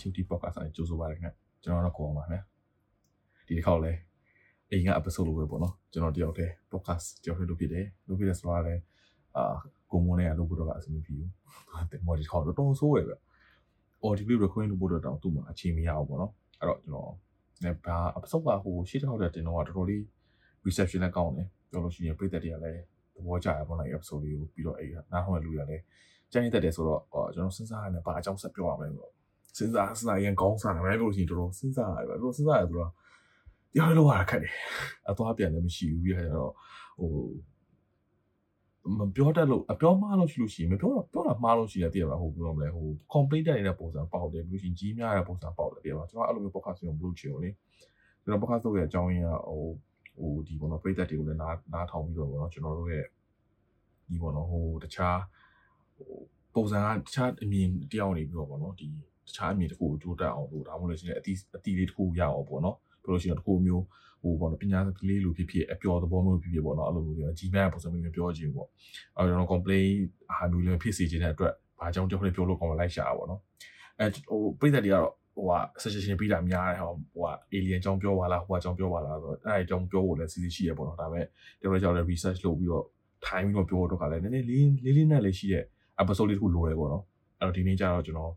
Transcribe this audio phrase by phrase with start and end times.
[0.00, 1.30] Chimti podcast နဲ့ကြိုဆိုပါရခင်ဗျ
[1.62, 2.42] ကျွန်တော်တော့ခေါ်ပါမယ်
[3.46, 3.92] ဒီတစ်ခေါက်လဲ
[4.70, 8.82] အိမ်က episode လို့ပဲပေါ့နော်ကျွန်တော်တယောက်တည်း podcast တယောက်တည်းလုပ်ဖြစ်တယ်လုပ်ဖြစ်တယ်ဆိုတာလည်း
[9.36, 9.54] အာ
[9.90, 11.30] ကိုမွန်နဲ့လုပ်ဖို့တော့အဆင်မပြေဘူး
[11.90, 13.14] တင်မော်ဒီခေါက်တော့တော်ဆိုးရယ်ဗျ
[14.06, 17.10] audio recording လုပ်ဖို့တော့တောင်သူ့မှာအချိန်မရဘူးပေါ့နော်အဲ့တော့ကျွန်တော်
[17.62, 20.02] လည်းဘာ episode ကဟိုရှေ့တစ်ခေါက်တည်းတင်တော့တော်တော်လေး
[20.66, 22.80] reception နဲ့ကောင်းတယ်ပြောလို့ရှိရင်ပြည်သက်တွေကလည်း
[23.14, 25.82] သဘောကျရပေါ့နော် episode လေးကိုပြီးတော့အဲ့နားထောင်ရလူရလည်း
[26.32, 27.00] ကြိုက်နေတတ်တယ်ဆိုတော့
[27.34, 29.12] ကျွန်တော်စဉ်းစားရနေပါအကြောင်းဆက်ပြောရမယ်ဆိုတော့
[29.56, 34.54] စဉ်းစားစဉ်းစားရင်ကောင်းစားတယ်ပဲလို့ရှိရင်တော်တော်စဉ်းစားရတယ်ပဲတော်စဉ်းစားရဆိုတော့တရားလို့ရခက်တယ်
[35.08, 36.52] အသွားပြန်လည်းမရှိဘူးပြီးတော့
[37.00, 37.12] ဟို
[38.98, 47.50] မပြောတတ်လို့အပြောမှားလို့ရှိလို့ရှိရင်မပြောတော့ပြောတာမှားလို့ရှိတယ်တည်ရပါဟိုပြောမလဲဟို complete တက်နေတဲ့ပုံစံပေါက်တယ်ပြီးလို့ရှိရင်ကြီးများတဲ့ပုံစံပေါက်တယ်တည်ရပါကျွန်တော်အဲ့လိုမျိုး podcast ကိုမလုပ်ချင်ဘူးလေ
[48.22, 49.62] ကျွန်တော် podcast လုပ်ရဲ့အကြောင်းရင်းကဟို
[50.18, 53.06] ဟိုဒီပေါ့နော်ပရိသတ်တွေကိုလည်းနားနားထောင်ပြီးတော့ပေါ့နော်ကျွန်တော်တို့ရဲ့
[54.08, 55.18] ဒီပေါ့နော်ဟိုတခြား
[55.96, 56.10] ဟို
[56.54, 58.88] ပုံစံကတခြားအမြင်တယောက်နေပြီးတော့ပေါ့နော်ဒီ
[59.28, 63.84] တခြားအမြင်တစ်ခုကိုတိုးတက်အောင်လို့ဒါမှမဟုတ်လို့ရှိရင်အတီးအတီးလေးတစ်ခုရအောင်ပေါ့နော်ပြောလို့ရှိရင်တစ်ခုမျိုး
[64.22, 68.68] ဟိုပေါ့နော်ပညာကလေးလိုဖြစ်ဖြစ်အပျော်သဘောမျိုးဖြစ်ဖြစ်ပေါ့နော်အဲ့လိုမျိုးကြီးမန်းပုံစံမျိုးပြောချင်ပေါ့
[69.16, 69.86] အဲ့တော့ complain
[70.36, 73.40] ဟာမျိုးလည်းဖြစ်စေချင်တဲ့အတွက်ဘာကြောင့်ကြောက်နေပြောလို့ကောင်းလိုက်ရှာပါပေါ့နော်
[73.98, 75.52] အဲဟိုပြည်သက်တွေကတော့ဟိုက
[75.82, 81.26] suggestion ပေးတာများတယ်ဟိုဟိုက alien အကြောင်းပြောပါလားဟိုကအကြောင်းပြောပါလားဆိုတော့အဲ့အကြောင်းပြောဖို့လည်းစီစီရှိရပေါ့နော်ဒါပေမဲ့
[81.60, 82.84] ကျွန်တော်ကြောင့်လည်း research လုပ်ပြီးတော့
[83.26, 85.64] ထိုင်ပြီးတော့ပြောတော့ကလည်းနည်းနည်းလေးလေးလေးနဲ့လေးရှိတဲ့
[86.02, 87.04] episode လေးတစ်ခုလိုတယ်ပေါ့နော်
[87.38, 88.32] အဲ့တော့ဒီနေ့ကျတော့ကျွန်တော်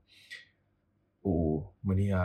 [1.23, 1.39] ဟို
[1.87, 2.15] မနေ့က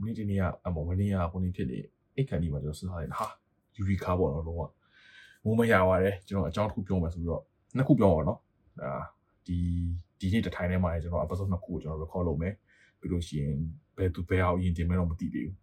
[0.00, 1.78] မနေ့ဒီနေ့ကအမမနေ့ကခုနေ့ဖြစ်နေ
[2.14, 3.28] အိတ်ခန်ဒီမှာကျွန်တော်စဉ်းစားနေတာဟာ
[3.76, 4.62] ယူရီကားပေါ့နော်လုံးဝ
[5.44, 7.42] မိုးမရပါတယ်ကျွန်တော်အကြောင်းတစ်ခုပြောမယ်ဆိုပြီးတော့
[7.76, 8.38] နှစ်ခုပြောပါတော့
[8.82, 9.02] အာ
[9.46, 9.58] ဒီ
[10.20, 12.54] ဒီနေ့တထိုင်ထဲမှာကျွန်တော် episode နှစ်ခုကိုကျွန်တော် record လုပ်မယ်
[13.00, 13.56] ပြီးလို့ရှိရင်
[13.96, 15.56] ဘယ်သူဘယ်အောင်ရင်တင်မဲတော့မသိသေးဘူး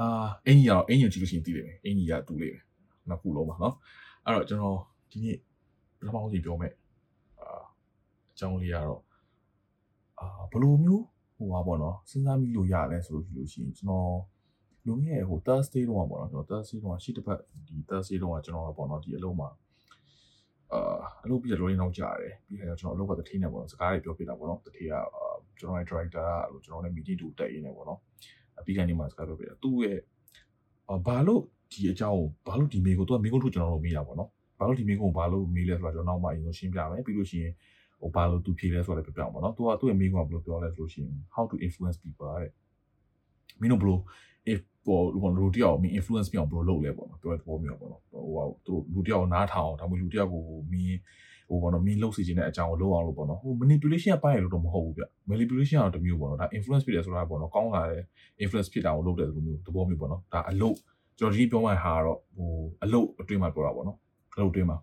[0.00, 2.62] အာအင်ကြီးကတော့အင်ကြီးကိုကြည့်လို့ရှိရင်သိလိမ့်မယ်အင်ကြီးကတူလိမ့်မယ်
[3.08, 3.74] နှစ်ခုလုံးပါနော်
[4.24, 4.78] အဲ့တော့ကျွန်တော်
[5.10, 5.36] ဒီနေ့
[5.98, 6.72] ပထမဆုံးပြောမယ်
[7.40, 7.62] အာ
[8.32, 9.00] အကြောင်းလေးကတော့
[10.18, 11.04] အာဘလိုမျိုး
[11.42, 14.16] ဟိုပါပေါ့နော်စဉ်းစားမိလို့ရတယ်ဆိုလို့ရှိလို့ရှိရင်ကျွန်တော်
[14.86, 19.48] လူငယ်ဟို Thursday တော့ပေါ့နော်ကျွန်တော် Thursday တော့ရှေ့တစ်ပတ်ဒီ Thursday တော့ကျွန်တော်ပေါ့နော်ဒီအလုံးမှာ
[20.72, 20.80] အာ
[21.24, 24.92] အလုပ်ပြတော့ရင်းတော့ကြားတယ်ပြီးခါကျကျွန်တော်အလုပ်ကတထိနေပေါ့နော်စကားတွေပြောပြတာပေါ့နော်တထိက
[25.58, 27.98] ကျွန်တော်ရဲ့ director ကကျွန်တော်နဲ့ meeting တူတက်ရင်းနေပေါ့နော်
[28.58, 29.98] အပြီးကနေမှစကားပြောပြတာသူ့ရဲ့
[31.06, 37.52] ဘာလို့ဒီအကြောင်းဘာလို့ဒီမေကိုသူကမေကုန်းထုတ်ကျွန်တော်တို့မေးတာပေါ့နော်ဘာလို့ဒီမေကုန်းကိုဘာလို့မေးလဲဆိုတော့ကျွန်တော်နောက်မှအရင်ဆုံးရှင်းပြမယ်ပြီးလို့ရှိရင်
[38.02, 42.50] ဟိုဘာလို့သူဖြေလဲဆိုတော့လည်းပြပြအောင်ပေါ့နော်သူကသူ့ရဲ့မေကုန်းကဘယ်လိုပြောလဲဆိုလို့ရှိရင် how to influence people တဲ့
[43.60, 43.98] မင်းတို့ဘယ်လို
[44.52, 50.42] if ပေါ်လူတယောက်မင်း influence ပြအောင်ဘယ်လိုလုပ်လဲပေါ့နော်ပြောတဲ့ပုံမျိုးပေါ့နော်ဟိုဟာသူလူတယောက်နားထောင်ဒါမှမဟုတ်လူတယောက်ကို
[50.72, 50.98] မင်း
[51.48, 58.02] ဟိုပေါ့နော်မင်းလှုပ်စီခြင်းတဲ့အကြောင်းကိုလုပ်အောင်လို့ပေါ့နော်ဟို manipulation ကပိုင်းရလို့တော့မဟုတ်ဘူးဗျ manipulation ကတော့တမျိုးပေါ့နော်ဒါ influence ဖြစ်တယ်ဆိုတာပေါ့နော်ကောင်းလာတဲ့
[58.42, 60.76] influence ဖြစ်တာကိုလုပ်တယ်ဆိုလိုမျိုးသဘောမျိုးပေါ့နော်ဒါအလုပ်
[61.18, 62.50] ကျွန်တော်ဒီပြောမှဟာတော့ဟို
[62.84, 63.98] အလုပ်အတွင်းမှာပြောတာပေါ့နော်
[64.34, 64.78] အလုပ်အတွင်းမှာ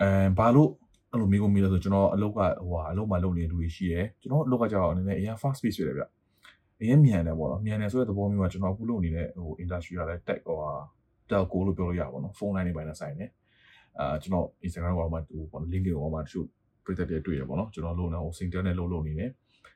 [0.00, 0.70] အဲဘာလို့
[1.12, 6.04] အဲ့လိုမျိုးကိုမိလဲဆိုကျွန်တော်အလုပ်ကဟိုဟာအလုပ်မှာလုပ်နေတဲ့လူတွေရှိတယ်ကျွန်တော်အလုပ်ကကြောက်အနေနဲ့အရင် fast pace ဖြစ်တယ်ဗျ
[6.80, 10.72] အရင်မြန်တယ်ပေါ့နော်မြန်တယ်ဆိုတဲ့သဘောမျိုးကကျွန်တော်အခုလုပ်နေတဲ့ဟို industry ကလည်း tech ဟိုဟာ
[11.30, 13.30] telco လို့ပြောလို့ရပါတော့ဖုန်းလိုင်းတွေပိုင်းနဲ့ဆိုင်တယ်
[13.98, 16.46] အာကျွန်တော် Instagram ပေါ်မှာဟိုပေါ့ link တွေပေါ်မှာတချို့
[16.84, 19.30] ပြသက်တွေတွေ့ရပေါ့နော်ကျွန်တော်လုပ်နေဟို Signal နဲ့လုပ်လုပ်နေတယ်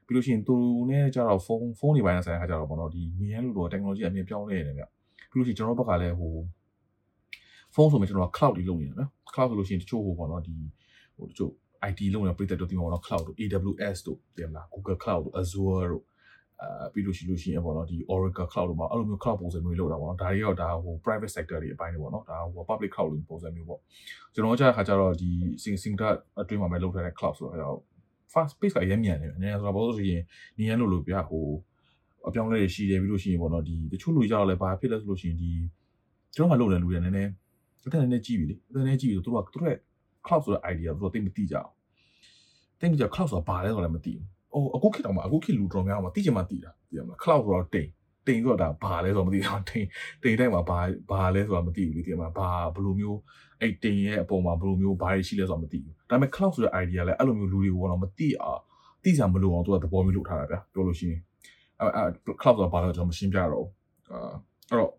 [0.06, 0.56] ပြီးလို့ရှိရင်သူ
[0.90, 4.84] နဲ့ကြတော့ဖုန်းဖုန်းတွေပိုင်းနဲ့ဆိုင်တဲ့ခါကျတော့ပေါ့နော်ဒီနေရလို့တော့ technology အမြင်ပြောင်းလဲနေတယ်ဗျ
[5.30, 6.34] ပြီးလို့ရှိရင်ကျွန်တော်ဘက်ကလည်းဟို
[7.74, 10.54] ဖုန်းဆိုမှကျွန်တော် cloud တွေလုပ်နေတာနော် cloud ဆိုလို့ရှိရင်တချို့ဟိုပေါ့နော်ဒီ
[11.16, 11.52] ဟိုတချို့
[11.90, 16.04] IT လုပ်နေတဲ့ပြည်သက်တို့ဒီမှာပေါ့နော် cloud တို့ AWS တို့တင်မလား Google Cloud တို့ Azure တို့
[16.62, 23.80] အာပြီးလို့ရှိလို့ရှိရင်ပေါ့နော်ဒီ Oracle Cloud တို့မှာအဲ့လိုမျိုး cloud ပုံစံမျိုးလောက်တာပေါ့နော်ဒါတွေတော့ဒါဟို private sector တွေအပိုင်းတွေပေါ့နော်ဒါဟို public cloud လိုပုံစံမျိုးပေါ့
[24.34, 25.30] ကျွန်တော်ကြားတဲ့ခါကျတော့ဒီ
[25.62, 27.78] sing single အတွင်းမှာပဲလောက်ထားတဲ့ cloud ဆိုတော့
[28.32, 30.22] fast pace ကအရင်မြန်တယ်အနေနဲ့ဆိုတော့ဘာလို့ဆိုရင်
[30.58, 31.46] နေရလို့လို့ပြဟို
[32.28, 35.50] အပြောင်းလဲရှိတယ်ပြီးလို့ရှိရင်ပေါ့နော်ဒီတချို့လူကြတော့လည်းဘာဖြစ်လဲဆိုလို့ရှိရင်ဒီ
[36.34, 37.30] ကျွန်တော်မှလုပ်တဲ့လူတွေနည်းနည်း
[37.86, 39.78] အတက်နည်းနည်းကြည့်ပြီလေအတက်နည်းကြည့်ပြီဆိုတော့သူတို့ကသူတို့ရဲ့
[40.26, 41.70] cloud ဆိုတဲ့ idea သူတို့သိမသိကြအောင်
[42.80, 47.88] သိမကြ cloud ဆိုတာဘာလဲဆိုတော့လည်းမသိဘူးဟိုအခုခေတ်တော့မှအခုခေတ်လူတော်များမှာသိချင်မှသိတာသိရမလား cloud ဆိုတော့တိမ်
[48.26, 49.86] တိမ်ဆိုတော့ဒါဘာလဲဆိုတော့မသိတော့တိမ်
[50.22, 50.78] တိမ်တိုင်းမှာဘာ
[51.10, 53.18] ဘာလဲဆိုတော့မသိဘူးလေသိရမလားဘာဘယ်လိုမျိုး
[53.60, 58.60] အဲ့တိမ်ရဲ့အပေါ်မှာဘယ်လိုမျိုးဘာတွေရှိလဲဆိုတော့မသိဘူးဒါပေမဲ့ cloud ဆိုတဲ့ idea လဲအဲ့လိုမျိုးလူတွေကတော့မသိအောင်
[59.04, 61.20] သိစရာမလိုအောင်သူကသဘောမျိုးလုပ်ထားတာဗျာပြောလို့ရှိရင်
[61.80, 62.08] အဲ့အဲ့
[62.40, 63.70] cloud ဆိုတာဘာလဲကျွန်တော်မရှင်းပြတော့ဘူး
[64.10, 64.18] အာ
[64.70, 64.92] အဲ့တော့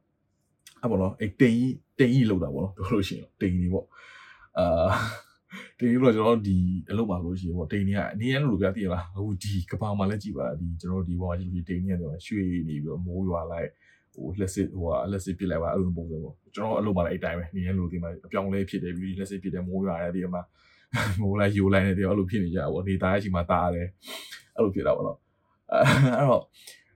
[0.82, 3.86] အဲ့ပေါ့နော်အဲ့တိမ်ကြီးတိမ်ကြီးလောက်တာပေါ့နော်ပြောလို့ရှိရင်တိမ်ကြီးပေါ့
[4.59, 4.91] အာ
[5.79, 6.57] တင်ပြီးတော့ကျွန်တော်ဒီ
[6.91, 13.69] အလုပ်ပါလို့ရှိရင်ပေါ့တိန်နေကအနည်းငယ်လို့ပြသိရလားဟိုဒီကပောင်မှာလည်းကြည့်ပါဒီကျွန်တော်ဒီဘောမှာကြည့်ပြီးတိန်နေကတော့ရွှေနေပြီးတော့မိုးရွာလိုက်
[14.15, 20.43] ဟိုလက်စစ်ဟိုလက်စစ်ပြစ်လိုက်ပါအဲ့လိုပုံစံပေါ့ကျွန်တော်အလုပ်ပါလည်းအဲ့တိုင်းပဲနေရလို့ဒီမှာအပြောင်းလဲဖြစ်တယ်ပြီးလက်စစ်ပြစ်တယ်မိုးရွာတယ်ဒီမှာ
[21.23, 23.89] မိုးလိုက်ယူလိုက်နေတယ်အဲ့လိုဖြစ်နေကြပေါ့နေတာရဲ့အချိန်မှာတားတယ်
[24.55, 25.19] အဲ့လိုဖြစ်တာပေါ့နော်
[26.17, 26.43] အဲ့တော့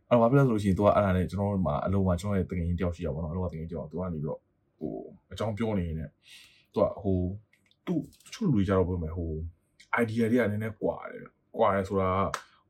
[0.09, 4.38] အဲ့တော့ဘာဖြစ်လဲဆိုလို့ရှိရင် तू ကအဲ့ဒါနဲ့ကျွန်တော်တို့မှာအလုပ်မှာကျွန်တော်ရဲ့တကယ်ကြီးတယောက်ရှိရပါတော့အလုပ်ကတကယ်ကြီးတယောက် तू ကနေပြီးတော့
[4.79, 4.93] ဟို
[5.32, 6.06] အကြောင်းပြောနေနေ
[6.75, 7.19] तू ကဟို
[7.89, 9.31] သူ့တချို့လူတွေကြတော့ပြောမယ်ဟို
[10.01, 11.24] idea တွေကနည်းနည်းကွာတယ်
[11.57, 12.12] ကွာတယ်ဆိုတာ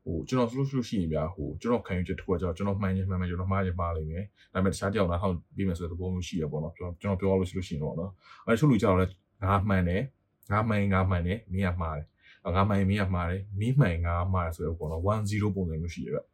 [0.04, 8.10] ဟဟိုကျွန်တော်ဆိုလို့ဆိုလို့ရှိရင်ဗျာဟိုကျွန်တော်ခံယူချက်တစ်ခုကကြောင့်ကျွန်တော်မှန်ရင်မှန်မယ်ကျွန်တော်မှားရင်မှားလိမ့်မယ်ဒါပေမဲ့တခြားတယောက်နားထောင်ပြီးမယ်ဆိုတဲ့သဘောမျိုးရှိရပေါ့နော်ကျွန်တော်ကျွန်တော်ပြောလို့ရှိလို့ရှိရင်တော့နော်
[8.46, 9.04] အဲချို့လူကြောက်လဲ
[9.44, 10.02] ငါမှန်တယ်
[10.50, 12.06] ငါမှန်ငါမှန်တယ်မင်းကမှားတယ်
[12.54, 16.26] ငါမှန်မင်းကမှားတယ်မင်းမှန်ငါမှားတယ်ဆိုတော့ပေါ့နော်10ပုံစံမျိုးရှိရဗျကျွန်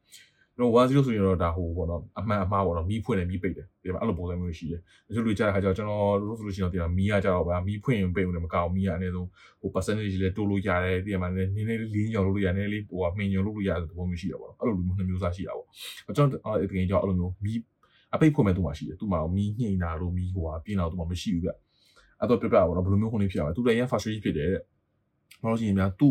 [0.59, 9.29] တော်10ဆိုရင်တော့ဒါဟိုပေါ့နော်အမှန်အမှားပေါ့နော်မီးဖွင့်တယ်မီးပိတ်တယ်ဒီမှာအဲ့လိုပုံစံမျိုးရှိတယ်တချို့လူကြားတဲ့ခါကျတော့ကျွန်တော်တို့ဆိုလို့ရှိရင်တော့ဒီမှာမီးကကြတော့ဗျာမီးဖွင့်ရင်ပိတ်ဦးတယ်မကောက်မီးကအနည်းဆုံး
[9.61, 15.67] ဟို percentage လေးတိုးလို့ရတယ်ဒီမှာနည်းနည်းလေးလင်းကြောင်လို့ရတယ်နည်းနည်းလေးဟိုမှင်ညုံလို့ရတယ်ဆိုတဲ့ပုံမျိုးရှိတာပေါ့နော်အဲ့လိုလူမျိုးနှစ်မျိုးစားရှိတာပေါ့
[16.17, 17.61] ကျွန်တော်အဲ့ဒီကြောင့်အဲ့လိုမျိုးမီး
[18.15, 21.51] အပိတ်ဖွင့်မဲ့သူမှရှိတယ်သူမှမီးညှိနေတာလို့မီးဟိုဟာပြင်းတော့သူမှမရှိဘူးဗျ
[22.21, 24.63] အဲ့တော့ပြပြပါတော့ဘယ်လိုမျိုးခုနေဖြစ်ရလဲသူလည်းရ frustration ဖြစ်တယ်တဲ့
[25.43, 26.09] ဘာလို့ရှိရင်များသူ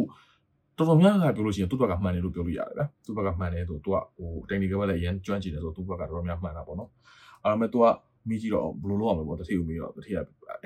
[0.78, 6.90] တော်တော်များများကပြောလို့ရှိရင်သူ့ဘက်ကမှန်တယ်လို့ပြောလို့ရတယ်ဗျသူ့ဘက်ကမှန်တယ်ဆိုသူကဟို technical ဘက်လည်းအရင်ကျွမ်းကျင်တယ်ဆိုသူ့ဘက်ကတော်တော်များမှန်တာပေါ့နော်
[7.44, 7.86] အဲ့ဒါမဲ့သူက
[8.30, 10.18] မိကြည့်တော့ဘယ်လိုလုပ်ရမလဲပေါ့တတိယကိုမိတော့တတိယ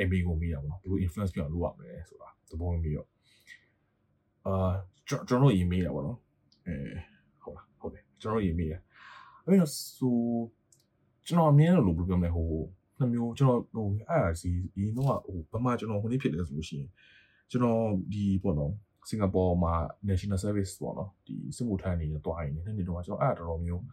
[0.05, 3.07] MB ကိုမိတာပေါ့နော်ဘယ်လို influence ပြောင်းလုပ်ရမလဲဆိုတာသဘောမိတော့
[4.47, 4.71] အာ
[5.07, 6.17] ကျွန်တော်တို့ရေးမိတာပေါ့နော်
[6.67, 6.75] အဲ
[7.41, 8.79] ဟုတ်လားဟုတ်တယ်ကျွန်တော်ရေးမိတယ်
[9.45, 10.17] အဲ့တော့ဆို
[11.27, 12.49] ကျွန်တော်အမြင်လို့ဘယ်လိုပြောမလဲဟို
[12.99, 16.89] နှစ်မျိုးကျွန်တော်ဟိုအဲ့ဒါစီဒီတော့ဟိုဘာမှကျွန်တော်ဟိုနေ့ဖြစ်တယ်ဆိုလို့ရှိရင်
[17.51, 17.81] ကျွန်တော်
[18.13, 18.73] ဒီပေါ့နော်
[19.07, 19.73] စင်ကာပူမှာ
[20.09, 23.83] national service ပေါ့နော်ဒီစစ်မှုထမ်းနေနေတွားနေနေနှစ်နှစ်တော့ကျွန်တော်အဲ့ဒါတော်တော်မျိုး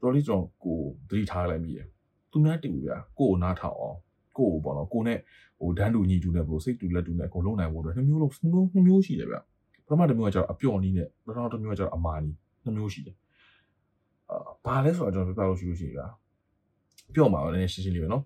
[0.00, 0.78] တော်လေးကျွန်တော်ကို
[1.08, 1.86] သတိထားလိုက်မိတယ်
[2.30, 3.96] သူများတူဗျာကိုကိုနားထောင်အောင်
[4.38, 5.18] ကိုကိုပေါ့နော်ကိုနဲ့
[5.60, 9.40] ဟိုဒန်းတူညီတူနဲ့ဘလို့စိတ်တူလက်တူနဲ့အကုန်လုံးနိုင်ဖို့အတွက်နှစ်မျိုးလုံးနှစ်မျိုးနှစ်မျိုးရှိတယ်ဗျာ
[9.86, 13.16] ပထမတစ်မျိုးကကျတော့အပျော်နီးနဲ့ပထမတစ်မျိုးကကျတော့အမာနီးနှစ်မျိုးရှိတယ်
[14.30, 16.06] အာဘာလဲဆိုတော့ကျွန်တော်ပြောပြလို့ရှိလို့ရှိရင်ဗျာ
[17.14, 18.22] ပျော့မှာလည်းရှင်းရှင်းလေးပဲနော်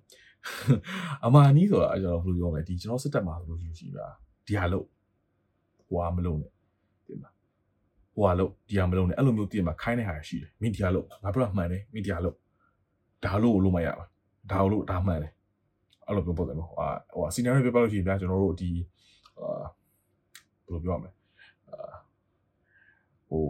[1.26, 4.06] အမာနီးဆိုတာအကျွန်တော်ဘယ်လိုပြောမလဲဒီကျွန်တော်စစ်တက်မှာဆိုလို့ရှိလို့ရှိရင်ဗျာ
[4.46, 4.86] ဒီဟာလို့
[5.90, 6.50] ဟွာမလို့နဲ့
[7.06, 7.30] တင်ပါ
[8.16, 12.36] ဟွာလို့ဒီဟာမလို့နဲ့အဲ့လိုမျိုးတင်ပါခိုင်းတဲ့ဟာရှိတယ်မင်းဒီဟာလို့ငါပြောမှန်တယ်မင်းဒီဟာလို့
[13.24, 14.04] ဒါလို့လို့မရပါ
[14.52, 15.32] ဒါလို့ဒါမှန်တယ်
[16.06, 16.76] အဲ့လိုပြောပုံစံမျိုးဟို
[17.12, 18.70] ဟိုစီနီယာတွေပြောလို့ရှိရင်ဗျာကျွန်တော်တို့ဒီ
[19.38, 19.64] အာ
[20.64, 21.10] ဘယ်လိုပြောရမလဲ
[21.70, 21.94] အာ
[23.28, 23.44] ဟို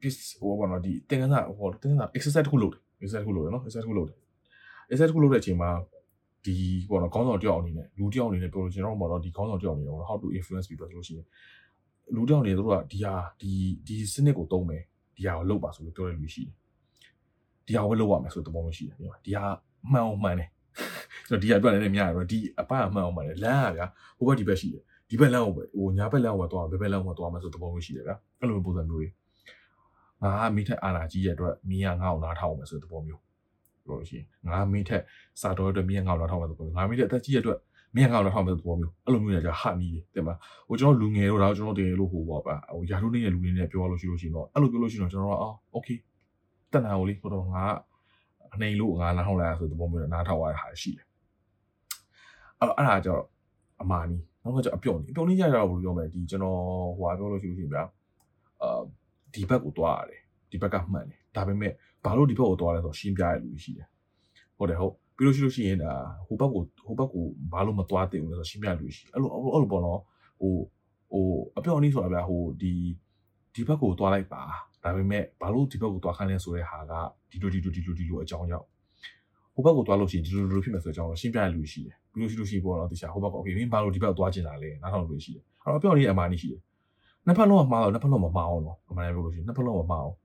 [0.00, 4.16] piece ဟိုဘာလို့ဒီတင်ကန်းစာဟိုတင်ကန်းစာ exercise တစ်ခုလုပ်တယ် exercise တစ်ခုလုပ်တယ်နော် exercise တစ်ခုလုပ်တယ်
[4.90, 5.70] exercise တစ်ခုလုပ်တဲ့အချိန်မှာ
[6.44, 6.56] ဒီ
[6.90, 11.26] ပေါ့နော်ခေါင်းဆောင်တယောက်အနေနဲ့လူတယောက်အနေနဲ့ပြောလို့ကျွန်တော်တို့ပေါ့နော်ဒီခေါင်းဆောင်တယောက်အနေနဲ့ how to influence people ဆိုလို့ရှိရင်
[12.14, 13.52] လူတယောက်အနေနဲ့တို့ကဒီဟာဒီ
[13.86, 14.82] ဒီစနစ်ကိုသုံးမယ်
[15.16, 16.54] ဒီဟာကိုလုပ်ပါဆိုလို့ပြောတဲ့လူရှိတယ်
[17.66, 19.44] ဒီဟာကိုလုပ်ရမယ်ဆိုတဲ့ပုံမျိုးရှိတယ်ဒီဟာ
[19.92, 20.50] မှန်အောင်မှန်တယ်
[21.28, 23.86] ကျွန်တော်ဒီဟာပြောနေနေများတယ်ဒီအပအမှန်အောင်မှန်တယ်လမ်းကဗျာ
[24.18, 29.08] ဟိုဘက်ဒီဘက်ရှိတယ်ဒီဘက်လမ်းကိုပဲဟိုညာဘက်လမ်းကိုသွားဘယ်ဘက်လမ်းကိုသွားမယ်ဆိုတဲ့ပုံမျိုးရှိတယ်ဗျာအဲ့လိုပုံစံမျိုးတွေ
[30.22, 33.22] ငါမိထက်အာနာကြီးရဲ့အတွက်မင်းကငါ့ကိုနားထောင်မယ်ဆိုတဲ့ပုံမျိုး
[33.88, 35.02] ပြောလို့ရှိရင်9မိနစ်ထက်
[35.40, 37.58] စာတော်အတွက်မိရငေါလောက်ထောက်မယ်ဆိုပုံ9မိနစ်ထက်အသက်ကြီးရအတွက်
[37.94, 40.34] မိရငေါလောက်ထောက်မယ်ဆိုပုံမျိုးအဲ့လိုမျိုးနေကြဟာနီးတယ်တင်ပါ
[40.68, 45.98] ဟိုကျွန်တော်လူငယ်တို့တော့ကျွန်တော်တကယ်လို့ဟိုပေါ့ပါဟိုယာထုနေတဲ့လူတွေနဲ့ပြောလို့ရှိလို့ရှိရင်တော့အဲ့လိုပြောလို့ရှိရင်တော့ကျွန်တော်ကအော် okay
[46.72, 47.64] တက်နာကိုလေးတော်တော်ငါ
[48.54, 51.06] အနေလို့ငါနားထောင်လိုက်ရဆိုတဲ့ပုံမျိုးနဲ့နားထောင်ရတာရှိတယ်
[52.58, 53.24] အဲ့တော့အဲ့ဒါကြောင့်
[53.82, 56.58] အမာနီနောက်ကကျအပြုံနေအပြုံနေရတာကိုပြောမယ်ဒီကျွန်တော်
[56.96, 57.84] ဟိုဟာပြောလို့ရှိလို့ရှိရင်ဗျာ
[58.62, 58.80] အာ
[59.34, 60.20] ဒီဘက်ကိုသွားရတယ်
[60.50, 61.72] ဒီဘက်ကမှန်တယ်ဒါပေမဲ့
[62.07, 63.87] ဘာလို့ဒီဘက်ကိုသွားလဲဆိုတော့ရှင်းပြရတဲ့လူရှိတယ်
[64.57, 65.93] ဟုတ်တယ်ဟုတ်ပြီးလို့ရှိလို့ရှိရင်ဒါ
[66.27, 69.99] ဟိုဘက်ကိုဟိုဘက်ကိုဘာလို့မသွားတင်ဘူးလဲဆိုတော့ရှင်းပြလူရှိအဲ့လိုအဲ့လိုပေါ့နော်
[70.41, 70.53] ဟို
[71.11, 71.25] ဟို
[71.57, 72.73] အပြောင်းအနည်းဆိုတာဗျာဟိုဒီ
[73.53, 74.41] ဒီဘက်ကိုသွားလိုက်ပါ
[74.83, 76.93] ဒါပေမဲ့ဘာလို့ဒီဘက်ကိုသွားခိုင်းလဲဆိုတဲ့ဟာက
[77.31, 78.67] ဒီလိုဒီလိုဒီလိုဒီလိုအကြောင်းကြောင့်
[79.53, 86.61] ဟိုဘက်ကိုသွားလို့ရှိရင်ဒီလိုဒီလိုဖြစ်မယ်ဆိုတဲ့အကြောင်းတော့ရှင်းပြရလူရှိတယ်ပြီးလို့ရှိလို့ရှိပေါ့နော်တခြားဟိုဘက်ကโอเคမင်းဘာလို့ဒီဘက်ကိုသွားကျင်တာလဲနားထောင်လို့ရှိတယ်အဲ့တော့အပြောင်းအနည်းအမှန်ကြီးရှိတယ်
[87.25, 90.15] နှစ်ဖက်လုံးကမှားတော့နှစ်ဖက်လုံးမမှားအောင်နော်အမှန်တည်းပြောလို့ရှိရင်နှစ်ဖက်လုံးမမှားအောင်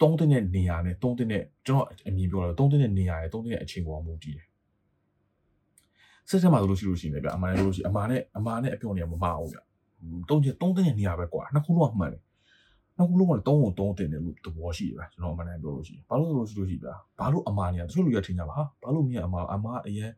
[0.00, 4.46] သုံးတဲ့နေရာနဲ့သုံးတဲ့ကျွန်တော်အမြင်ပြောတာသုံးတဲ့နေရာနဲ့သုံးတဲ့အချိန်ပေါ်မူတည်တယ်
[6.28, 9.58] စစ်စစ်မှာဆိုလို့ရှိလို့ရှိရင်ဗျအမှန်တည်းလို့ရှိအမှန်နဲ့အမှန်နဲ့အပြောင်းနေမမှားအောင်ဗျ
[10.28, 12.22] သုံးချက်သုံးတဲ့နေရာပဲကွာနှစ်ခုလုံးကမှန်တယ်
[12.96, 16.88] နှစ်ခုလုံးကလည်းသုံးကိုသုံးတင်တယ်လို့သဘောရှိတယ်ဗျကျွန်တော်အမှန်တည်းပြောလို့ရှိရင်ဘာလို့ဆိုလို့ရှိလို့ရှိဗျ
[17.18, 20.10] ဘာလို့အမှန်နေရတချို့လူရထင်ကြပါဟာဘာလို့မြင်အမှန်အမှန်အရင်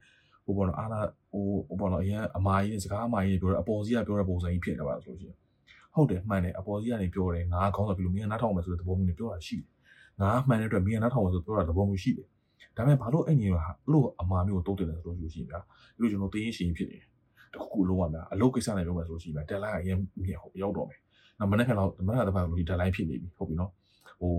[0.45, 1.01] ဟိုဘောနော်အာနာ
[1.33, 5.37] ဟိုဟိုဘောနော်အရင်အမားကြီးစကားအမားကြီးပြောတဲ့အပေါ်စီကပြောတဲ့ပုံစံကြီးဖြစ်နေပါဆိုလို့ရှိရင်
[5.95, 9.67] ဟုတ်တယ်မှန်တယ်အပေါ်စီကနေပြောတယ်ငါခေါင်းဆောင်ပြီလို့မင်းကနားထောင်မယ်ဆိုတဲ့သဘောမျိုးနဲ့ပြောတာရှိတယ်
[10.21, 12.29] ငါမှန်တဲ့အတွက်မင်းကနားထောင်မယ်ဆိုပြောတာသဘောမျိုးရှိတယ်
[12.77, 15.61] ဒါပေမဲ့ဘာလို့အဲ့ညီကအဲ့လိုအမားမျိုးကိုတုံးတယ်ဆိုလို့ရှိရင်ဗျာ
[15.99, 17.09] ဒီလိုကျွန်တော်တင်းရှင်ဖြစ်နေတယ်
[17.55, 21.01] တခုခုလုံးဝဗျာအလုပ်ကိစ္စနဲ့ပြောမယ်ဆိုလို့ရှိရင်တက်လိုင်းအရင်မြင်ဟုတ်ရောက်တော့မယ်
[21.39, 23.71] နောက်မနေ့ကလောက်မနေ့ကတပတ်လို့ဒီတက်လိုင်းဖြစ်နေပြီဟုတ်ပြီနော်
[24.21, 24.33] ဟို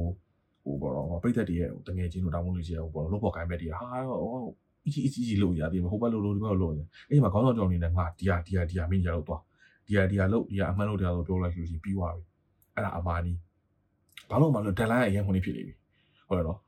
[0.64, 4.46] ဟိုဘောတော့ပိတ်သက်တည်းရဲ့တငယ်ချင်းတို့တောင်းလို့ရှိရဟိုဘောလို့ပေါ်ကိုင်းမဲ့တည်းဟာတော့
[4.86, 9.42] အကြီးအကြီးလို့ရသေးတယ်ဟိုဘက်လို့လို့ဒီဘက်လို့လို့အဲ့ဒီမှာခေါင်းဆောင်ကြောင်နေနဲ့ငါဒီဟာဒီဟာဒီဟာမင်းကြတော့သွား
[9.92, 12.24] ဒီဟာဒီဟာလို့ဒီဟာအမှန်လို့တရားလို့ပြောလိုက်လို့ရှိရင်ပြီးသွားပြီ
[12.76, 13.38] အဲ့ဒါအမာနီး
[14.30, 15.74] ဘာလို့မှလို့တက်လိုင်းအရင်ခုနေဖြစ်နေပြီ
[16.28, 16.60] ဟုတ်တယ်နော်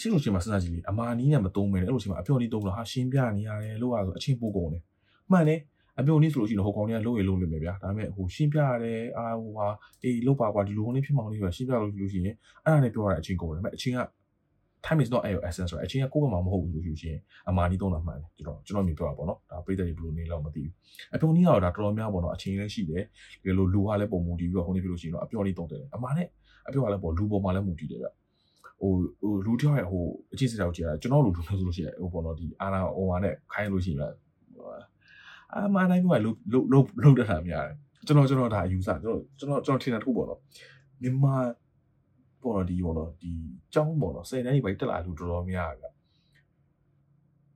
[0.00, 4.82] ရှိလို့ရှိမှစဉ်းစားကြည့်လေအမာနီးနဲ့မသုံးမဲနဲ့အဲ့လိုရှိမှအပြော်နီးသုံးလို့ဟာရှင်းပြနေရတယ်လို့ရဆိုအချင်းပို့ကုန်တယ်
[5.30, 5.60] မှန်တယ်
[5.98, 9.68] အပြုံနည်းဆိုလို့ရှိရင်ဟိုကောင်တွေကလုံးရလုံးလိမ့်မယ်ဗျာဒါပေမဲ့ဟိုရှင်းပြရတယ်အာဟိုဟာ
[10.02, 13.98] အေးလောက်ပါကွာဒီလိုနေဖြစ်မှောင်လေးဆိုရှင်းပြလို့လို့ရှိရင်အဲ့ဒါနဲ့ပြောရတဲ့အချင်းကုန်တယ်ဒါပေမဲ့အချင်းက
[14.86, 20.72] time is not your essence ဆိုတော့အချင်းကကိုယ့်ဘက်မှာမဟုတ်ဘူးလို့ရှိရင်အမာနီးသုံးတာမှန်တယ်ကျွန်တော်ကျွန်တော်မြင်ပြောတာပေါ့နော်ဒါပြည်သက်တွေဘယ်လိုနေလောက်မသိဘူး
[21.14, 23.02] အပြုံနည်းကတော့ဒါတော်တော်များပေါ့နော်အချင်းလည်းရှိတယ်
[23.42, 26.26] ဒီလိုလူကလည်းပုံမူတည်ပြီးတော့ဟိုနေဖြစ်လို့ရှိရင်တော့အပြော်လေးသုံးတယ်အမာနဲ့
[26.68, 28.08] အပြောရလဲပေါ့လူပေါ်မှာလည်းမူတည်တယ်ဗျ
[28.80, 28.90] ဟို
[29.20, 34.12] ဟိုလူတယောက်ရဲ့ဟိုအချင်းစတောက်ကြည့်ရကျွန်တော်လူလူလို့ဆိုလို့ရှိရင်ဟိုပေါ့နော်ဒီအာနာဟိုဟာနဲ့ခိုင်းလို့ရှိရင်
[35.54, 37.76] အာမနိုင်ပြောလို့လို့လို့လို့တတ်တာများတယ်
[38.06, 40.40] ကျွန်တော်ကျွန်တော်ဒါယူဆကျွန်တော်ကျွန်တော်ကျွန်တော်ထင်တာတစ်ခုပေါ့နော်
[41.02, 41.34] မြန်မာ
[42.42, 43.32] ပေါ့နော်ဒီပေါ့နော်ဒီ
[43.74, 45.84] ចောင်းပေါ့နော်10တန်းကြီးပဲတက်လာလူတော်တော်များဗျ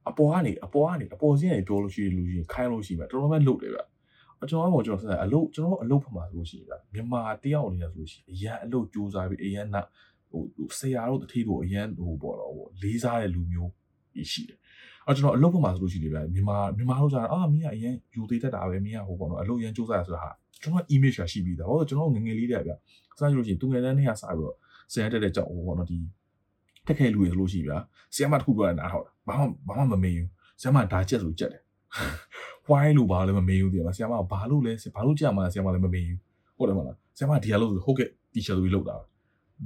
[0.09, 3.81] အပေါ်ကနေအပေါ်ကနေအပေါ်စင်းနေပြောလို့ရှိရင်လူကြီးခိုင်းလို့ရှိမှတော်တော်များလုတ်တယ်ဗျ
[4.51, 9.83] ကျွန်တော်ကကျွန်တော်ဆက်အလုပ်ကျွန်တော်အလုပ်ဖမှာဆိုလို့ရှိရင်မြန်မာတယောက်အနေနဲ့ဆိုလို့ရှိရင်အရန်အလုပ်စူးစမ်းပြီးအရန်နာ
[10.31, 10.43] ဟို
[10.79, 13.71] ဆရာတို့တတိတို့အရန်ဟိုပေါ့တော့ဟိုလေးစားတဲ့လူမျိုး
[14.33, 14.59] ရှိတယ်
[15.07, 20.31] အဲ့ကျွန်တော်အလုပ်ဖမှာဆိုလို့ရှိရင်မြန်မာမြန်မာတို့ကြာအာမင်းကအရန်ယူသေးတတ်တာပဲမင်းကဟိုပေါ့နော်အလုပ်ရန်စူးစမ်းရဆိုတာဟာ
[20.63, 22.73] ကျွန်တော် image ရှိပြီးသားဟောကျွန်တော်ငငယ်လေးတည်းဗျ
[23.19, 24.57] စားကြလို့ရှိရင်သူငယ်တန်းနဲ့ကစားပြီးတော့
[24.93, 25.99] ဆရာတက်တဲ့ကြောက်ဟိုပေါ့နော်ဒီ
[26.87, 27.77] တက်ခဲလူရလို့ရှိဗျာ
[28.15, 30.29] ဆရာမတစ်ခုပြောရနားထောက်ဘာမှဘာမှမမေးဘူး
[30.61, 31.63] ဆရာမဒါချက်ဆိုချက်တယ်
[32.69, 36.19] why လို့ဘာလဲမမေးဘူးဒီမှာဆရာမဘာလို့လဲဘာလို့ကြာမှာဆရာမလည်းမမေးဘူး
[36.59, 38.97] ဟုတ်တယ်မလားဆရာမဒီဟာလို့ဟုတ်ကဲ့ teacher ဆိုပြီးလောက်တာ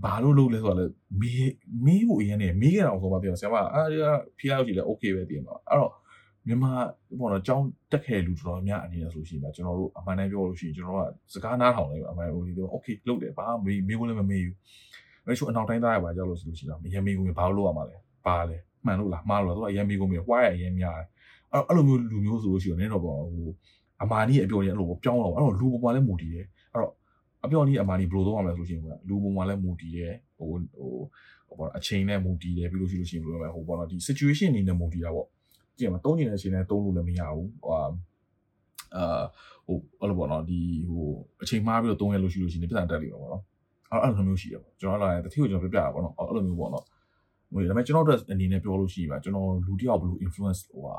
[0.04, 0.86] ဘာလို့လုပ်လဲဆိုတော့လေ
[1.20, 1.52] မေး
[1.84, 3.82] မေးဖို့အရင်နဲ့မေးကြအောင်ဆိုမှပြောဆရာမအာ
[4.38, 5.92] ဖီးရောက်ကြည့်လဲ okay ပဲတင်ပါအဲ့တော့
[6.46, 6.72] မြန်မာ
[7.18, 14.56] ပေါ့နော်ကျောင်းတက်ခဲ့လူတော်များအနေနဲ့ဆိုရှင်ဗျကျွန်တော်တို့အမှန်တမ်းပြောလို့ရှိရင်ကျွန်တော်ကစကားနားထောင်လိုက်အမှန်ဟိုဒီ okay လုပ်တယ်ဘာမေးမေးဖို့လည်းမမေးဘူး
[15.26, 21.08] အဲ့ချို့အနောက်တိုင်းသားရပါကြောက်လို့ဆိုလို့ရှိရင်မရမေးဘူးဘာလို့လုပ်ရမှာလဲပါလဲမှန်လို့လားမှားလို့လားသူကအရင်မေးကုန်ပြီ why အရင်များတယ်
[21.52, 23.48] အဲ့အဲ့လိုမျိုးလူမျိုးဆိုလို့ရှိရင်လည်းတော့ပေါ့ဟို
[24.02, 26.92] အမာနီအပြော်ကြီးအဲ့လိုပြောင်းတော့အဲ့တော့လူပေါ်မှာလည်းမူတည်တယ်အဲ့တော့
[27.44, 30.92] အပြော်နီအမာနီဘယ်လိုလုပ်ရမလဲဆိုလို့ရှိရင်လူပေါ်မှာလည်းမူတည်တယ်ဟိုဟို
[31.48, 35.26] ဟိုပေါ့အချိန်နဲ့မူတည်တယ်ပြီးလို့ရှိလို့ရှိရင်ဘယ်လိုလဲဟိုပေါ့နော်ဒီ situation အနေနဲ့မူတည်တာပေါ့
[35.78, 37.84] ကြည့်မှာသုံးနေတဲ့အချိန်နဲ့သုံးလို့လည်းမရဘူးဟိုအာ
[39.66, 41.06] ဟိုအဲ့လိုပေါ့နော်ဒီဟို
[41.42, 43.42] အချိန်မှားပြီးတော့သုံးရလို့ရှိလို့ရှိရင်ပြဿနာတက်လိမ့်မယ်ပေါ့နော်
[43.90, 46.84] အဲ့အဲ့လိုမျိုးရှိတယ်ပေါ့ကျွန်တော်လာရင်တတိကိုကျွန်တော်ပြပြတာပေါ့နော်အဲ့လိုမျိုးပေါ့နော်
[47.52, 50.96] ဟိုဒါပေမဲ့ကျွန်တော်တို့အနေနဲ့ပြောလို့ရှိရင်ပါကျွန်တော်လူတယောက်ဘယ်လို influence ဟိုဟာ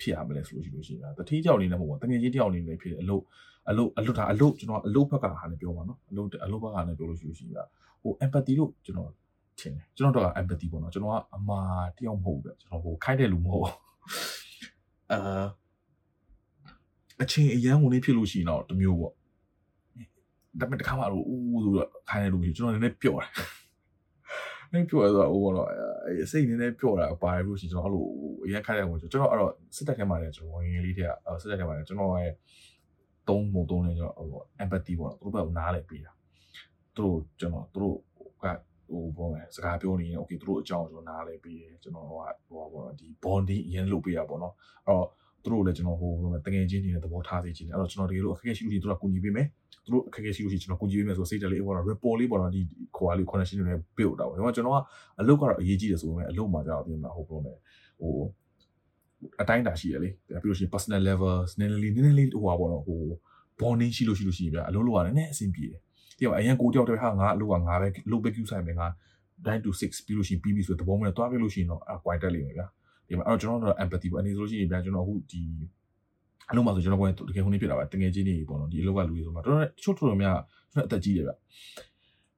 [0.00, 3.22] ဖြစ်ရမလဲဆိုလို့ရှိလို့ရှိရင်တတိကြောက်အနေနဲ့မဟုတ်ဘူးတငယ်ချင်းတယောက်အနေနဲ့ဖြစ်တယ်အလုပ်
[3.68, 7.66] အလုပ်အလုပ်ဒါအလုပ်ကျွန်တော်အလုပ်ဘက်ကဟာလည်းပြောပါနော်အလုပ်အလုပ်ဘက်ကလည်းပြောလို့ရှိလို့ရှိရင်
[8.02, 9.10] ဟို empathy လို့ကျွန်တော်
[9.60, 11.60] ထင်တယ်ကျွန်တော်တို့က empathy ပေါ့နော်ကျွန်တော်ကအမာ
[11.98, 13.70] တယောက်မဟုတ်ဘူးကျွန်တော်ဟိုခိုင်းတဲ့လူမဟုတ်
[15.12, 15.44] အာ
[17.22, 19.14] အချင်းအရန်ဝင်နေဖြစ်လို့ရှိရင်တော့တမျိုးပေါ့
[20.60, 23.30] ဒါပေမဲ့တခါမှတော့ဦးဆိုတော့ခိုင်းတဲ့လူမျိုးကျွန်တော်နည်းနည်းပျော့တယ်
[24.72, 28.04] နည်းပျော့ရဆိုတော့ဟိုတော့အဲစိတ်နည်းနည်းပျော့တာပါတယ်လို့ရှိရင်ကျွန်တော်အဲ့လို
[28.44, 31.10] အရင်ခိုင်းတဲ့ဝင်ကျွန်တော်အဲ့တော့စစ်တပ်ထဲမှာလည်းကျွန်တော်ဝင်လေးတဲ့
[31.42, 32.34] စစ်တပ်ထဲမှာလည်းကျွန်တော်ရဲ့
[33.28, 36.12] သုံးပုံသုံးနေကျွန်တော်ဟို empathy ပေါ့နော်သူတို့ဘက်ကနားလည်ပေးတာ
[36.96, 37.96] သူတို့ကျွန်တော်သူတို့
[38.42, 38.44] က
[38.90, 44.54] ဟိုဘောမယ်စကားပြောနေရင် okay သူတို့အကြောင်းကျွန်တော်နားလည်ပေးတယ်ကျွန်တော်ဟိုဟိုပေါ့နော်ဒီ bonding အရင်လုပ်ပေးရပေါ့နော်
[44.86, 45.06] အဲ့တော့
[45.42, 46.10] သူတို့လည်းကျွန်တော်ဟို
[46.46, 49.46] တကယ်ချင်းနေတဲ့သဘောထားစေချင်တယ်အဲ့တော့ကျွန်တော်တကယ်လို့အခက်အခဲရှိလို့ရှိရင်သူတို့ကကူညီပေးမယ်
[49.84, 52.60] သူတို့အခက်အခဲရှိလို့ရှိရင်ကျွန်တော်ကူညီပေးမယ်ဆိုစိတ်တလေးပေါ့နော် report လေးပေါ့နော်ဒီ
[52.96, 54.78] ခွာလေး connection တွေနဲ့ build တာပေါ့ကျွန်တော်ကျွန်တော်က
[55.20, 57.56] အလုပ်ကတော့အရေးကြီးတယ်ဆိုပေမဲ့အလုပ်မှာကျတော့ပြင်မှာဟိုပြောမယ်
[58.00, 58.14] ဟို
[59.40, 60.10] အတိုင်းတာရှိရလေ
[60.42, 63.00] ပြီးလို့ရှိရင် personal level နည်းနည်းလေးနည်းနည်းလေးဟိုပါပေါ့နော်ဟို
[63.60, 65.80] bonding ရှိလို့ရှိလို့ရှိရင်ဗျာအလုပ်လုပ်ရတယ်နည်းအဆင်ပြေတယ်
[66.18, 68.86] ဒီကအရင်ကိုတယောက်တည်းဟာငါအလုပ်ကငါပဲလုပ်ပဲ queue ဆိုင်မယ်ငါ
[69.46, 72.66] 9 to 6ပြီးလို့ရှိရင်ပြီးပြီဆိုတဲ့သဘောမျိုးနဲ့တွားပြလို့ရှိရင်တော့အကွိုင်တက်လိမ့်မယ်ဗျာ
[73.08, 75.42] ဒီမှာအဲ့တော့ကျွန်တော်တို့ empathy ပေါ့အနေဆိုလို့ရှိရင်ဗျာကျွန်တော်အခုဒီ
[76.50, 80.36] အလုံးမှာဆိုကျွန်တော်ကတကယ်ခုနေဖြစ်တာပါတကယ်ချင်းနေပေါ့နော်ဒီအလောက်ကလူတွေဆိုမှတော်တော်ချို့တော်တော်များ
[80.72, 81.32] ကျွန်တော်အသက်ကြီးတယ်ဗျ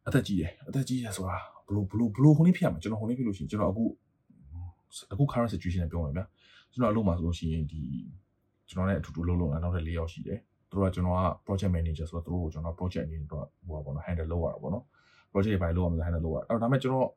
[0.09, 1.37] အသက်ကြီးတယ်အသက်ကြီးတယ်ဆိုတာ
[1.67, 3.85] ဘလို့ဘလို့ဘလို့ခုနေဖြစ်ရမှာကျွန်တော်ခုနေဖြစ်လို့ရှိရင်ကျွန်တော်အခု
[5.12, 6.23] အခု current situation နဲ့ပြောမယ်ဗျ
[6.73, 7.81] ကျွန်တော်အလုံးမှာဆိုလို့ရှိရင်ဒီ
[8.71, 10.39] ကျွန်တော်နဲ့အတူတူလုံးလုံးနောက်ထပ်၄ယောက်ရှိတယ်
[10.71, 14.85] သူတို့ကကျွန်တော်က project manager ဆိုတော့သူတို့ကိုကျွန်တော် project အနေနဲ့တော့ဟိုပါပေါ့နော် handle လုပ်ရတာပေါ့နော်
[15.33, 17.09] project တွေပိုင်းလုပ်ရမှာ handle လုပ်ရတာအဲ့တော့ဒါပေမဲ့ကျွန်တော်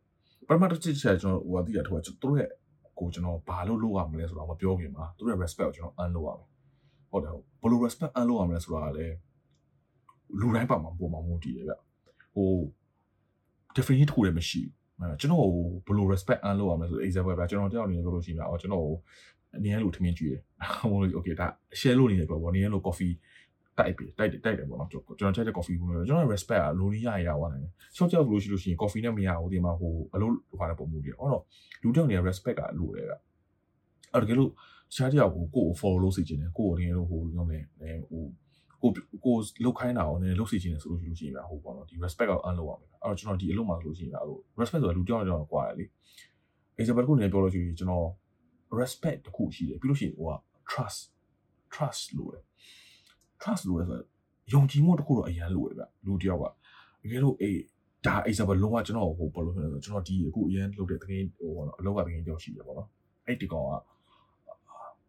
[0.48, 2.50] ပထမတစ်ချက်ချက်ကျွန်တော်ဟိုအတိအကျထုတ်သူတို့ရဲ့
[3.04, 6.48] ကိုကျွန်တော်ဘာလို့လုပ်ရမလဲဆိုတော့မပြောခင်မှာသူတို့ရဲ့ respect ကိုကျွန်တော် earn လုပ်ရမယ်
[7.12, 9.16] ဟုတ်တယ်ဘယ်လို respect အလုပ်ရမလဲဆိုတာကလည်း
[10.40, 11.74] လူတိုင်းပါမှာပုံမှာမဟုတ်တည်ရဗျ
[12.36, 12.50] ဟို
[13.76, 14.62] definition တစ်ခုလည်းမရှိ
[15.00, 15.48] ဘူးကျွန်တော်
[15.86, 18.88] ဘယ်လို respect အလုပ်ရမလဲဆို example ဗျကျွန်တော်တယောက်အနေနဲ့ပြောလို့ရှိရင်အော်ကျွန်တော်
[19.56, 20.42] အနေနဲ့လို့ထမင်းကြည့်တယ်
[20.82, 21.48] ဟို okay ဒါ
[21.80, 23.14] share လို့နေတယ်ပြောပေါ့နေလို့ coffee
[23.80, 27.62] တိုက်ပြီတိုက်တယ်တိုက်တယ်ပေါ့နော်ကျွန်တော်ချက်တဲ့ coffee ကိုကျွန်တော် respect ကလိုလေးရရသွားတယ်
[27.96, 31.44] ရှော့ကြောက်လို့ရှိလို့ရှိရင် coffee နဲ့မရဘူးဒီမှာဟိုအလုပ်ဟိုတဲ့ပုံမှုတွေဟောတော့
[31.82, 33.14] လူတောင်နေ respect ကလိုတယ်ဗျ
[34.14, 34.52] အဲ့တကယ်လို့တ
[34.96, 37.64] ခြားတယောက်ကိုကိုယ်ကို follow လုပ်စီခြင်းတယ်ကိုယ်ကိုတကယ်လို့ဟိုပြောမယ်
[38.10, 38.24] ဟို
[38.82, 38.92] ကို
[39.26, 45.86] ကိုလုတ်ခိုင်းတာကိုနည်းလုတ်စီခြင်းတယ်ဆိုလို့ရှိလို့ရှိရင်ဟိုပေါ့နော်ဒီ respect ကို earn လုပ်ရမယ်အဲ့တော့ကျွန်တော်ဒီအလုပ်မှာဆိုလို့ရှိရင်ဟို respect ဆိုတာလူတယောက်တယောက်ကွာတယ်လေ
[46.80, 48.08] example တစ်ခုအနေနဲ့ပြောလို့ရှိရင်ကျွန်တော်
[48.80, 50.34] respect တစ်ခုရှိတယ်ပြီးလို့ရှိရင်ဟိုက
[50.70, 51.02] trust
[51.74, 52.44] trust လို့တယ်
[53.44, 54.00] trust လို့ဆို
[54.54, 56.46] ယုံကြည်မှုတစ်ခုတော့အရင်လို့တယ်ဗျလူတယောက်က
[57.04, 57.60] တကယ်လို့အေး
[58.06, 62.88] ဒါ example လုံးဝကျွန်တော်ဟိုဘယ်လိုလဲဆိုကျွန်တော်ဒီအခုအရင်လုပ်တဲ့တကယ်ဟိုပေါ့နော်အလောက်ကတကယ်ကြောက်ရှိတယ်ပေါ့နော်
[63.28, 63.74] အဲ့ဒီကောင်က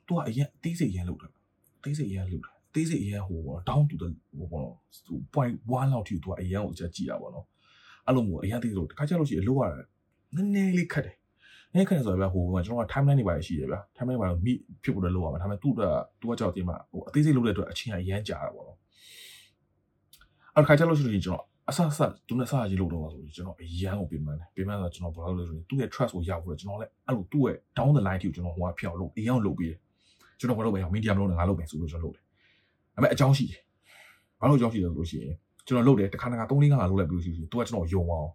[0.07, 1.31] သူကအရင်အသေးစိတ်အရင်လုပ်တယ်
[1.79, 4.77] အသေးစိတ်အရင်လုပ်တယ်အသေးစိတ်အရင်ဟိုပေါ့ down to the ဟိုပေါ့နော်
[5.07, 7.47] သူ point 1လောက်ထိသူကအရင်ကိုအချက်ကြည့်တာပေါ့နော်
[8.07, 9.87] အဲ့လိုမျိုးအရင်သေးလို့တခါကျလို့ရှိရင်အလုပ်ရတယ်
[10.35, 11.17] နည်းနည်းလေးခက်တယ်
[11.75, 14.53] နည်းခက်တယ်ဆိုတော့ဗျာဟိုကကျွန်တော်က timeline တွေပါရှိတယ်ဗျာ timeline တွေပါမိ
[14.83, 18.79] ဖြစ်ဖို့လည်းလုပ်ရမှာဒါပေမဲ့သူ့အတွက်သူကကြောက်တင်မှာဟိုအသေးစိတ်လုပ်တဲ့အတွက်အချင်းအရန်ကြာတာပေါ့နော်
[20.57, 29.79] အဲ့ခါကျလို့ရှိရင်ကျွန်တော်အဆအဆသူနဲ့စားကြီးလို့တော့ပါဆိုပြီးကျွန်တော်အရန်ကိုပြင်မှန်းတယ်ပြင်မှန်းဆိုကျွန်တော်ဘာလို့လဲဆိုရင်သူ့ရဲ့ trust ကိုရောက်ဖို့ကျွန်တော်လည်းအဲ့လိုသူ့ရဲ့ down the line ထိကိုကျွန်တော်ဟိုကဖျောက်လို့အရန်လုပ်ပြီးတယ်
[30.39, 32.25] ကျွန်တော်ဘာလို့ပဲမီဒီယာမလို့ငါလုပ်မယ်ဆိုလို့ကျွန်တော်လုပ်တယ်
[32.95, 33.61] ဒါပေမဲ့အကြောင်းရှိတယ်
[34.41, 35.35] ဘာလို့အကြောင်းရှိလဲဆိုလို့ရှိရင်
[35.67, 38.31] ကျွန်တော်လုပ်တယ်တစ်ခါတစ်ခါ3 4 5လုပ်လိုက်ပြီးလို့ရှိရင်သူကကျွန်တော်ယုံအောင်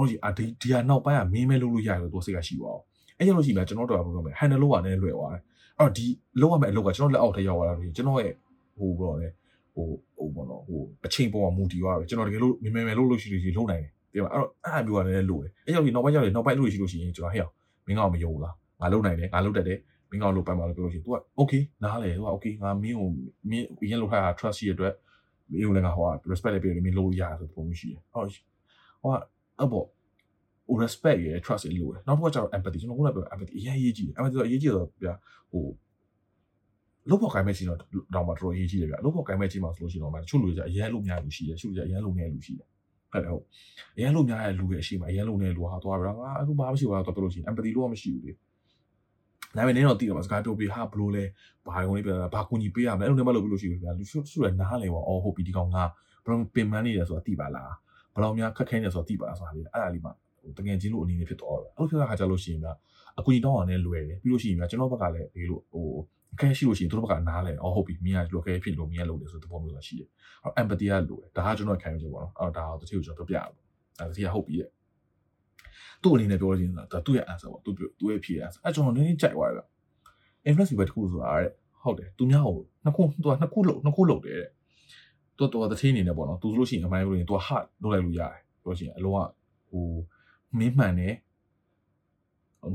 [0.00, 2.82] ဟုတ်ကြီးအဒီဒီဟာနောက်ပိုင်းကမင်းမဲလုပ်လို့ရတယ်လို့သူစိတ်ကရှိပါအောင်
[3.18, 5.42] အဲ့ကျလို့ရှိရင်ကျွန်တော်တို့ကဘယ်လိုလဲ handle လုပ်ရတဲ့လွယ်သွားတယ်
[5.78, 6.06] အဲ့တော့ဒီ
[6.40, 8.34] လုပ်ရမယ့်အလုပ်ကကျွန်တော်လက်အောက်ထဲရောက်လာလို့ကျွန်တော်ရဲ့
[8.78, 9.28] ဟိုဘောလေ
[9.74, 17.52] ဟိုဟိုဘောနော်ဟိုအချိန်ပေါ်မှာမူတည်သွားပဲကျွန်တော်တကယ်လို့မင်းမဲလုပ်လို့ရှိလို့ရှိရင်လုပ်နိုင်တယ်ဒီမှာအဲ့တော့အဲ့အမျိုးကလည်းလို့တယ်အဲ့ကြောင့်ဒီနောက်ပိုင်းကျတော့နောက်ပိုင်းလို့ရှိလို့ရှိရင်ကျွန်တော်ဟဲ့အောင်
[17.86, 19.78] မင်းကောင်မယုံဘူးလားငါလုပ်နိုင်တယ်ငါလုပ်တတ်တယ်
[20.10, 23.08] မင်းကောင်လုပ်ပိုင်ပါလို့ပြောလို့ရှိရင် तू က okay နားလေ तू က okay ငါမင်းကို
[23.50, 24.94] မင်းရင်လုပ်ထားတာ trust ရှိရတဲ့အတွက်
[25.50, 28.26] မင်းကိုလည်းငါဟိုက respect လေးပေးလို့မင်းလုပ်ရဆိုတဲ့ပုံမျိုးရှိတယ်ဟုတ်
[29.02, 29.16] ဟိုက
[29.62, 29.84] အဘော
[30.82, 35.14] respect ရယ် trust ရယ်လို့နောက်တစ်ခါကျတော့ empathy ကျွန်တော်ခုနကပြော empathy အရေးကြီးတယ် empathy ဆိုအရေးကြီးတော့ဗျာ
[35.52, 35.64] ဟို
[37.10, 37.78] လုပ်ဖို့ကိုင်းမဲ့ချင်းတော့
[38.14, 42.68] တော့မှတော်တော်အရေးကြီးတယ်ဗျာလုပ်ဖို့ကိုင်းမဲ့ချင်းမှာဆိုလို့ရှိရင်တော့မှတချို့လူတွေကအရန်လုံးများလူရှိတယ်တချို့လူတွေကအရန်လုံးငယ်လူရှိတယ်
[43.12, 43.44] ဟုတ်တယ်ဟုတ်
[43.96, 48.32] အရန်လုံးများတဲ့လူရဲ့အရှိမအရန်လုံးငယ်လူဟာသွားပြီးတော့ငါအခုဘာမှမရှိဘူးလားတော့ပြောလို့ရှိရင် empathy လို့မရှိဘူးလေ
[49.56, 51.24] ဒါပေမဲ့နင်းတော့တည်တယ်မှာစကားပြောပြီးဟာဘလို့လဲ
[51.66, 55.88] ဘာကုန်လေးပြတာဘာကူညီပေးရမလဲအဲ့လိုနဲ့မလုပ်ဘူးလို့ရှိဘူးဗျာလူစုရနားလေပေါ့အော်ဟုတ်ပြီဒီကောင်ကဘယ်
[56.26, 57.72] လိုပင်မနေတယ်ဆိုတာသိပါလား
[58.14, 62.72] ဘယ်လောက်များခက်ခဲနေဆိုတာသိပါလားဆိုတာလေအဲ့ဒါလေးမှဟိုတကယ်ချင်းလို့အနေနဲ့ဖြစ်တော့တယ်အဲ့လိုဖြစ်တဲ့အခါကျလို့ရှိရင်ဗျာ
[63.18, 65.86] အကူကြီးတောင်းအောင်လည်းလွယ်တယ်ပြီးလို့ရှိရင်ဗျာကျွန်တော်ဘက်ကလည်းဒီလိုဟို
[66.34, 70.08] အခက်ရှိလို့ရှိရင်သူတို့ဘက်ကနားလဲအော်ဟုတ်ပြီမင်းကဒီလိုအခက်ဖြစ်လို့မင်းကလုပ်တယ်ဆိုတဲ့သဘောမျိုးသာရှိတယ်
[70.44, 73.54] အဲ့ empathy ကလိုတယ်ဒါကကျွန်တော်ခံယူချက်ပေါ့နော်အဲ့ဒါတော့တချို့ကျွန်တော်ပြပြရပေါ့
[73.98, 74.70] ဒါတတိယဟုတ်ပြီတဲ့
[76.02, 79.64] သူ့အနေနဲ့ပြောလို့ရှိရင်ဒါသူ့ရဲ့ answer ပေါ့သူသူ့ရဲ့ဖြေ answer အဲ့ကျွန်တော်နည်းနည်းကြိုက်သွားတယ်ဗျ
[80.48, 81.50] influence ပဲတစ်ခုဆိုတာတဲ့
[81.82, 84.50] ဟုတ်တယ်သူများဟိုနှစ်ခုသူကနှစ်ခုလုံးနှစ်ခုလုံးတယ်တဲ့
[85.52, 89.28] သူတော့တသေးအနေနဲ့ပေါ့နော်သူဆိုလို့ရှိရင်အမိုင်းလို့ရင်သူက hard လုပ်လိုက်လို့ရတယ်ပြောရှင်အလုံးက
[89.70, 89.86] ဟို
[90.58, 91.14] မင်းမှန်တယ်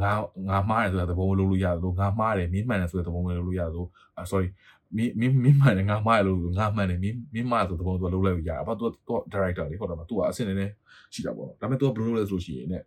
[0.02, 0.12] ငါ
[0.50, 3.88] ငါမှားတယ်ဆိုတဲ့သဘောမျိုးလုပ်လို့ရတယ်လို့ငါမှားတယ်မင်းမှန်တယ်ဆိုတဲ့သဘောမျိုးလုပ်လို့ရတယ်လို့
[4.32, 4.48] sorry
[4.98, 10.68] မင်းမင်းမင်းမှန်တယ်ငါမှားတယ်လို့ငါမှန်တယ်မင်းမင်းမှားဆိုတဲ့သဘောမျိုးလုပ်လိုက်လို့ရတယ်ဘာသူက director လေးဟုတ်တယ်မသူကအဆင့်နေနေ
[11.14, 12.80] ရှိတာပေါ့နော်ဒါပေမဲ့သူကဘယ်လိုလုပ်လဲဆိုလို့ရှိရင်ね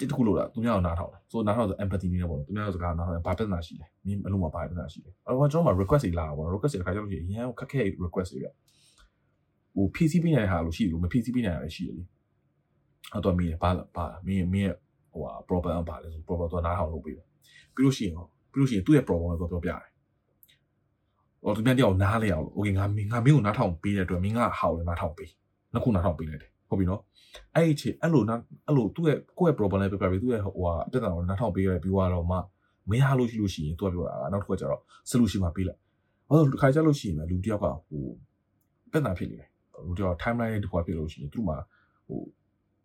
[0.00, 8.48] တစ်ခုလို့လားသူများကိုနားထောင်တယ်ဆိုနားထောင်ဆို empathy နေနေပေါ့နော်သူများစကားနားထောင်ဘာပြဿနာရှိလဲမင်းအလုံးမှာဘာပြဿနာရှိလဲအဲ့တော့ကျွန်တော်မှာ request တွေလာတာပေါ့နော် request တွေတစ်ခါကျလို့ရှိရင်အရင်ခက်ခဲ request တွေပြ
[9.74, 12.04] ဟို PC ပေးနေတဲ့ဟာလို့ရှိတယ်လို့မ PC ပေးနေတာလည်းရှိတယ်လေ
[13.12, 14.74] အဲ့တော့မင်းဘာဘာမင်းမင်း
[15.12, 17.26] ဟိုဟာ problem ဘာလဲဆို problem တော့နားထောင်လုပ်ပေးတယ်
[17.74, 18.14] ပြီးလို့ရှိရင်
[18.52, 19.80] ပြီးလို့ရှိရင်သူ့ရဲ့ problem ကိုပြောပြတယ်
[21.42, 25.30] ဟိုသူများတယောက်နားလဲအောင် okay ငါမင်းငါမင်းကိုနားထောင်ပေးတဲ့အတွက်မင်းကဟာကိုနားထောင်ပေး
[25.72, 27.00] နှစ်ခုနားထောင်ပေးလိုက်တယ် ဟုတ်ပြီနော်
[27.54, 32.36] အဲ့ဒီချေအဲ့လိုနာအဲ့လိုသူ့ရဲ့ကိုယ့်ရဲ့ problem လေးပြပြပြီးသူ့ရဲ့ဟိုဟာပြဿနာကိုနားထောင်ပေးရတယ်ပြီးသွားတော့မှ
[32.90, 35.80] မရလို့ရှိလို့ရှိရင်သူကပြောတာနောက်တစ်ခုကကျတော့ solution မှာပေးလိုက်။
[36.28, 38.04] အဲ့တော့တစ်ခါကျလို့ရှိရင်လူတယောက်ကဟို
[38.92, 39.48] ပြဿနာဖြစ်နေတယ်။
[39.86, 41.56] လူတယောက် timeline လေးတစ်ခုဖြစ်လို့ရှိရင်သူ့မှာ
[42.08, 42.20] ဟို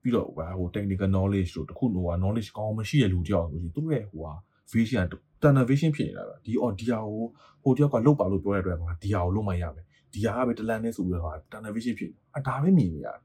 [0.01, 4.33] ပြီးတော့ဟို technical knowledge တို့တခုဟို knowledge ကောင်းမရှိတဲ့လူတယောက်ဆိုရင်သူ့ရဲ့ဟိုဟာ
[4.71, 5.05] vision
[5.41, 7.25] tunnel vision ဖြစ်နေတာပဲဒီ on ဒီဟာကို
[7.63, 13.19] ဟိုတယောက်ကလုတ်ပါလို့ပြောတဲ့အတွက်မှာဒီဟာကိုလုတ်မှရမယ်ဒီဟာကပဲတလန်နဲ့ဆိုပြီးတော့ tunnel vision ဖြစ်နေတာအဒါပဲမြင်နေရတယ်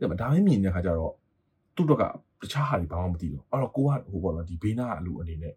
[0.00, 1.12] ဒါပေမဲ့ဒါပဲမြင်နေတဲ့ခါကျတော့
[1.76, 2.04] သူ့တော့က
[2.42, 5.54] တခြားဟာတွေဘာမှမသိတော့အဲ့တော့ကိုကဟိုပေါ့နော်ဒီဘေးနာအလူအနေနဲ့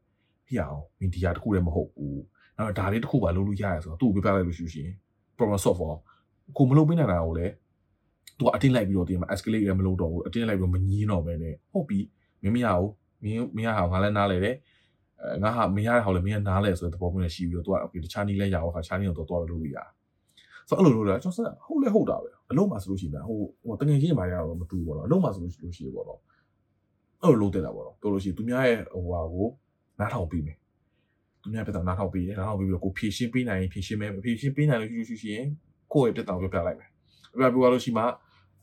[0.48, 2.22] ဖြစ်အောင်မင်းဒီဟာတစ်ခုလည်းမဟုတ်ဘူး
[2.58, 4.90] နောက်ဒါလေးတစ်ခုပါလုပ်လို့ရရဆိုတော့သူ့ကိုပြပြလိုက်လို့ရှိရှင်
[5.38, 5.84] problem solve
[6.58, 7.54] ကိုမလုပ်ပေးနိုင်တာကိုလည်း
[8.38, 12.00] သူကအတင်းလိုက်ပြီးတော့ဒီမှာ escalate ရမလုပ်တော့ဘူးအတင်းလိုက်ပြီးတော့မငီးတော့ပဲနဲ့ဟုတ်ပြီ
[12.42, 12.92] မင်းမရဘူး
[13.24, 14.56] မင်းမရဟာငါလည်းနားလဲတယ်
[15.22, 19.88] အဲငါဟာမရတဲ့ဟောလည်းမင်းကနားလဲဆိုတဲ့သဘောမျိုးနဲ့ရှိပြီးတော့သူက okay တခြားနည်းလဲရအောင်ခါခြားနည်းတော့တော့လုပ်လို့ရတယ်
[20.68, 26.20] ဆိုတော့အဲ့လိုလုပ်တာကျွန်တော်ဆက်ဟုတ်လဲဟုတ်တာပဲအလုံးမှာဆိုလို့ရှိရင်ဟိုဟိုတငယ်ချင်းတွေမှာရတော့မတူဘူးပေါ့နော်အလုံးမှာဆိုလို့ရှိလို့ရှိရပေါ့နော်
[27.22, 29.48] အဲ့လိုလုပ်တဲ့တာပေါ့နော်ပြောလို့ရှိရင်သူများရဲ့ဟိုဟာကို
[30.00, 30.58] နားထောင်ပြီးမယ်
[31.42, 35.48] သူများပြဿနာနားထောင်ပြီးတယ်နားထောင်ပြီးပြီးတော့ကိုဖြည့်ရှင်းပေးနိုင်ရင်ဖြည့်ရှင်းမယ်ဖြည့်ရှင်းပေးနိုင်လို့ရှိရှိရှိရင်
[35.94, 36.90] ကိုယ့်ရဲ့ပြဿနာကိုပြောပြလိုက်မယ်
[37.40, 38.04] ပြပြပြောလို့ရှိမှ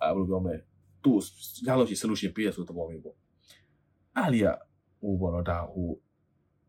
[0.03, 0.57] အဲဘယ်လိုပြောမလဲ
[1.05, 1.17] သူ့
[1.67, 3.17] ရလို့ရှိ solution ပေးရဆိုတဲ့သဘောမျိုးပေါ့
[4.17, 4.47] အဲ့လီက
[5.01, 5.89] ဟိုပေါ့နော်ဒါဟို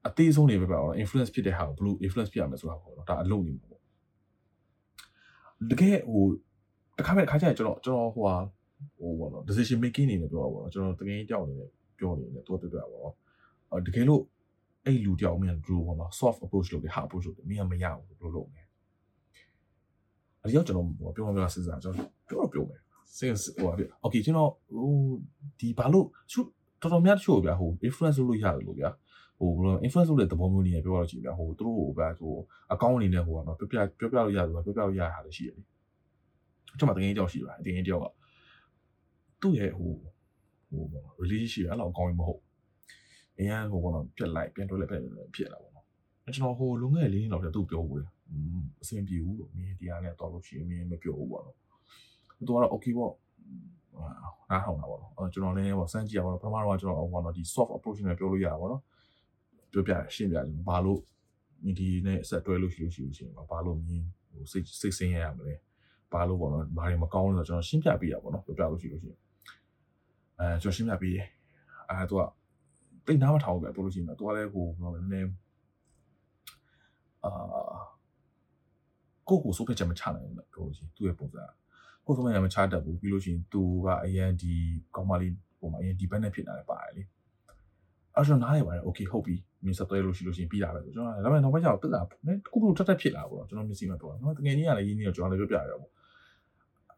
[0.08, 3.75] အသေးဆုံးနေပဲပေါ့နော် influence ဖြစ်တဲ့ဟာကိုဘယ်လို influence ဖြစ်ရမလဲဆိုတာပေါ့နော်ဒါအလုပ်နေမှာပေါ့
[5.72, 6.26] တကယ်ဟို
[6.98, 8.36] တခါပဲတခါကျရင်ကျွန်တော်ကျွန်တော်ဟိုဟာ
[9.00, 14.22] ဟိုပေါ့နော် decision making နေနေပြောတာပေါ့နော်ကျွန်တော်တကယ်ကြောက်နေတယ်ပြောနေတယ်တော့ပြပြပါပေါ့နော်တကယ်လို့
[14.86, 18.64] အဲ့လူတယောက်မြန် draw ပေါ့နော် soft approach လုပ်တယ် hard approach လုပ်တယ်မင်းကမရဘူးဘယ်လိုလုပ်မလဲ
[20.44, 22.80] အရင်ကျွန်တော်ပြောမှပြောစဉ်းစားကျွန်တော်ပြောတော့ပြောမယ်
[23.18, 24.94] စဉ်းဟိုပါဗျ okay ကျွန်တော်ဟို
[25.60, 26.06] ဒီဘာလို့
[26.82, 28.90] တော်တော်များချို့ဗျာဟို influence လုပ်လို့ရတယ်လို့ဗျာ
[29.40, 32.34] ဟိုဘယ်လို influence လုပ်တဲ့သဘောမျိုးနေပြောတော့ကြည့်ဗျာဟိုသူတို့ဟိုဗျာဟို
[32.74, 35.64] အကောင့်အနေနဲ့ဟိုကတော့ပြောပြပြောပြလို့ရတယ်ပြောပြလို့ရတာလည်းရှိတယ်လေ
[36.78, 38.06] ကျွန်မတကယ်ကြောက်ရှိပါတယ်တကယ်ကြောက်က
[39.42, 39.92] သူ့ရဲ့ဟို
[40.70, 42.42] ဟိုပေါ့ relationship အဲ့လောက်အကောင်းကြီးမဟုတ်
[43.38, 45.02] အရင်ဟိုပေါ့နော်ပြက်လိုက်ပြန်တွဲလိုက်ပြန်
[45.36, 45.86] ဖြစ်လာပေါ့နော်
[46.36, 48.06] ကျွန်တော်ဟိုလွန်ခဲ့လေးနှစ်လောက်တည်းသူ့ပြောဘူးလေ
[48.82, 51.58] အဆင်ပြေဘူးလို့မင်းတရားနဲ့တော်လို့ရှိရင်မင်းမပြောဘူးပေါ့နော်
[52.48, 53.14] သူကတော့ okay ပေါ့
[54.50, 58.82] နားထောင်တာပေါ့နော်အဲကျွန်တော်လည်းပေါ့စမ်းကြည့်ရပါတော့ပထမတော့ကျွန်တော်ဟိုပေါ့နော်ဒီ soft approach နဲ့ပြောလို့ရတာပေါ့နော်
[59.76, 61.00] ပြောပြရှင်းပြတယ်ဘာလို့
[61.80, 65.54] ဒီနဲ့ဆက်တွဲလို့ရှိလို့ရှိလို့ရှိရင်ဘာလို့မြင်ဟိုစိတ်စိတ်ဆင်းရရမလဲ
[66.12, 69.20] ဘဘာလို့ပေါ့နော်ဘာတွေမကောင်းလို့ဆိုတော့ကျွန်တော်ရှင်းပြပေးတာပေါ့နော်ပြောပြလို့ရှိလို့ရှိရင်
[70.40, 71.28] အဲကျွန်တော်ရှင်းပြပေးတယ်
[71.90, 72.22] အဲသူက
[73.06, 75.30] တိတ်နားမထောင်ဘူးပဲပြောလို့ရှိရင်တော့သူကလည်းဟိုဘယ်လိုလဲနည်းနည်း
[77.26, 77.32] အာ
[79.28, 81.44] ကိုကိုစိုးဖြတ်ချက်မချနိုင်ဘူးပြောလို့ရှိရင်သူ့ရဲ့ပုံစံ
[82.06, 84.54] ကိုစိုးဖြတ်ချက်မချတတ်ဘူးပြီးလို့ရှိရင်သူကအရန်ဒီ
[84.96, 87.04] ကောင်းမလေးပုံမှာအရင်ဒီဘက်နဲ့ဖြစ်လာတယ်ပါတယ်လေ
[88.16, 95.92] အဲ့တော့နားရပါတယ် okay ဟုတ်ပြီမင်းဆက်သွဲလို့ရှိလို့ရှိရင်ပြီးတာပဲဆိုကျွန်တော်ဒါပေမဲ့နောက်ပိုင်းကျတော့ပြစ်တာပေါ့နော်တခုခုတက်တက်ဖြစ်လာပေါ့ကျွန်တော်မျက်စိမှာပေါ့နော်တကယ်ကြီးကလည်းရင်းနေတော့ကျွန်တော်လည်းပြောပြရတော့ပေါ့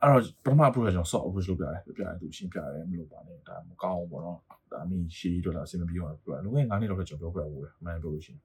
[0.02, 4.40] အဲ့တော့ပထမ approach ကကျွန်တော် soft approach လုပ်ပြတယ်ပြပြတယ်သူရှင်းပြတယ်မလို့ပါနဲ့ဒါမကောင်းဘူးပေါ့နော်
[4.72, 8.42] ဒါမင်းရှေးတော့လာအဆင်မပြေတော့ပြောလုံးဝ9နှစ်လောက်ပဲကျွန်တော်ပြောပြဖို့ပဲအမှန်ပြောလို့ရှိရင်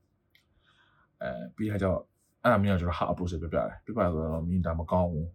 [1.22, 1.98] အဲပြီးရတော့
[2.42, 5.28] အဲ့ဒါမျိုးကျွန်တော် hard approach ပြပြတယ်ပြပြဆိုတော့မင်းဒါမကောင်းဘူး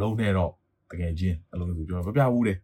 [0.00, 0.52] လုံးနေတော့
[0.90, 2.58] တကယ်ချင်းအလုံးစုပြောပြပြဘူးတယ်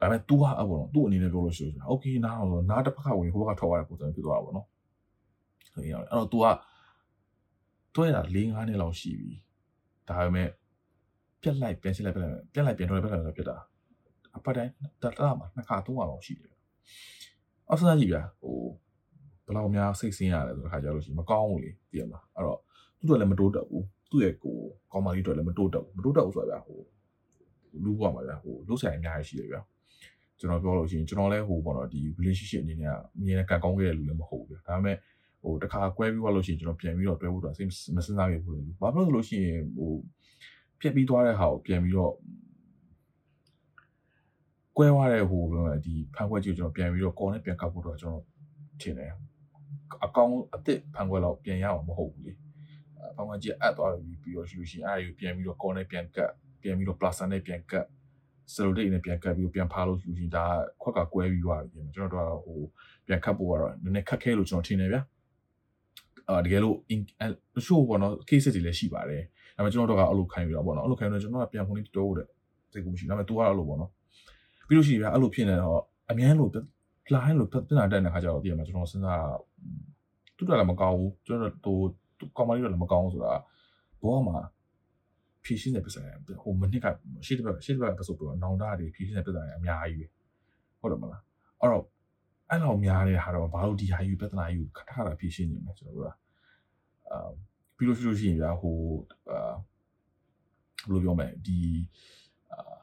[0.00, 4.66] ဒါပေမဲ့ तू ဟာအပေါ်တော့သူ့အနေနဲ့ပြောလို့ရှိရင် okay နားတော့နားတစ်ဖက်ကဝင်ဟိုဘက်ကထွက်သွားတဲ့ပုံစံဖြစ်သွားတာပေါ့နော်
[5.74, 6.46] ဆိုရင်အဲ့တော့ तू က
[7.94, 9.30] တွဲတာ၄၅နှစ်လောက်ရှိပြီ
[10.08, 10.48] ဒါပေမဲ့
[11.42, 13.56] ပြက်လိုက်ပြန်ရှင်းလိုက်ပြက်လိုက်ပြက်လိုက်ပြန်ထွက်လိုက်ပြက်လိုက်ပြက်တာ
[14.36, 16.54] အပတ်တိုင်းတတမှာနှစ်ခါသုံးခါလောက်ရှိတယ်
[17.68, 18.56] အောက်ဆန်းကြီးဗျာဟို
[19.44, 22.58] ဘယ်လောက်များစိတ်ဆင်းရတယ်ဆိုတဲ့ခါကျလို့ရှိရင်မကောင်းဘူးလေသိရမလားအဲ့တော့
[22.98, 24.56] သူ့တို့လည်းမတိုးတက်ဘူးသူ့ရဲ့ကို
[24.92, 26.78] ကောင်းမကြီးတို့လည်းမတိုးတက်ဘူးမတိုးတက်ဘူးဆိုတာဗျာဟို
[27.84, 29.60] လူ့ဘဝမှာဗျာဟိုလှုပ်ဆိုင်အများကြီးရှိတယ်ဗျာ
[30.40, 34.96] ကျွန်တော်ပြောလို့ရှိရင်ကျွန်တော်လည်းဟိုပေါ့နော်ဒီ relationship အနေနဲ့အမြင်နဲ့ကန်ကောင်းခဲ့တဲ့လူလည်းမဟုတ်ဘူးဗျာဒါပေမဲ့
[35.42, 39.90] ဟိုတခါကွဲပြီးသွားလို့ရှိရင်ကျွန်တော်ပြန်ပြီးတော့တွဲဖို့တော့စိတ်မစင်စားခဲ့ဘူးလေဘာဖြစ်လို့ဆိုလို့ရှိရင်ဟို
[40.80, 42.14] ပြက်ပြီးသွားတဲ့ဟာကိုပြန်ပြီးတော့
[44.76, 45.42] ကွဲသွားတဲ့ဟို
[45.84, 48.24] ဒီဖန်ခွဲကြီးကိုကျွန်တော်ပြန်ပြီးတော့ကော်နဲ့ပြန်ကောက်ဖို့တော့ကျွန်တော်
[48.80, 49.12] ထင်တယ်
[50.04, 52.32] အကောင်အစ်စ်ဖန်ခွဲတော့ပြန်ရမှာမဟုတ်ဘူးလေ
[53.16, 56.30] ဖန်ခွဲကြီးအပ်သွားပြီးပြီးတော့ရှိလို့ရှိရင်အဲ့ဒီပြန်ပြီးတော့ကော်နဲ့ပြန်ကတ်
[56.62, 57.86] ပြန်ပြီးတော့ plus နဲ့ပြန်ကတ်
[58.54, 60.44] စလိုဒိတ်နဲ့ပြန်ကတ်ပြီးပြန်ဖားလို့ရှိရင်ဒါ
[60.82, 62.60] ခွက်ကကွဲပြီးသွားပြီကျွန်တော်တို့ဟို
[63.06, 65.02] ပြန်ခတ်ဖို့ကတော့နည်းနည်းခက်ခဲလို့ကျွန်တော်ထင်တယ်ဗျာ
[66.28, 66.76] အာတကယ်လို့
[67.66, 69.22] show ပေါ့နော် case တွေလည်းရှိပါတယ်
[69.56, 72.28] ဒါပေမဲ့ကျွန်တော်တို့ကအဲ့လိုခိုင်းပြီးတော့ပေါ့နော်အဲ့လိုခိုင်းတော့ကျွန်တော်ကပြန်ခွင့်တိုးတယ်
[72.72, 73.90] စိတ်ကူမရှိဒါပေမဲ့ तू ကတော့အဲ့လိုပေါ့နော်
[74.66, 76.50] ပြီးလို့ရှိရင်ဗျာအဲ့လိုဖြစ်နေတော့အမြဲလို့
[77.14, 79.24] လာဟင်းလို့ပြဿနာတက်တဲ့ခါကျတော့ဒီမှာကျွန်တော်စဉ်းစား
[80.36, 81.82] တူတာလည်းမကောင်းဘူးကျွန်တော်တို့
[82.36, 83.32] ကောင်မလေးတော့လည်းမကောင်းဘူးဆိုတာ
[84.02, 84.38] ဘောမှာ
[85.44, 86.86] ဖြည့်ရှင်းတဲ့ပြဿနာဟိုမနစ်က
[87.26, 90.06] ရှေ့တစ်ဘက်ရှေ့တစ်ဘက်ကဆိုတော့နောင်တတွေဖြည့်ရှင်းတဲ့ပြဿနာအများကြီးပဲ
[90.80, 91.22] ဟုတ်တယ်မလား
[91.60, 91.84] အဲ့တော့
[92.50, 96.08] အဲ့လောက်များတဲ့ဟာတော့ဘာလို့ဒီဟာယူပြဿနာယူခထတာဖြည့်ရှင်းနေမလဲကျွန်တော်တို့က
[97.10, 97.30] အာ
[97.76, 98.78] ပြီးလို့ရှိလို့ရှိရင်ဗျာဟို
[99.30, 99.54] အာ
[100.90, 101.58] ဘယ်လိုပြောမလဲဒီ
[102.52, 102.80] အာ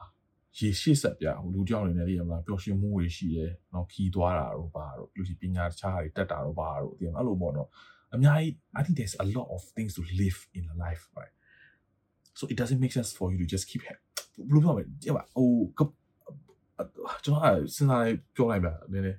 [0.58, 7.68] ရေရှိဆက်ပြဟိုလူကြောင်နေနေလေးရမလားပျော်ရွှင်မှုတွေရှိတယ်နော်ခီးသွားတာတော့ဘာတော့ပြီးလို့ရှိပညာတခြားတွေတက်တာတော့ဘာတော့ဒီမှာအဲ့လိုပေါ့နော်
[8.14, 11.34] အများကြီး I think there's a lot of things to live in a life right
[12.38, 13.82] so it doesn't make sense for you to just keep
[14.48, 15.48] ဘလို့ပြောမလဲပါဟို
[17.24, 19.18] ကျွန်တော်အဲစဉ်းစားလိုက်ပြောလိုက်ပါနည်းနည်း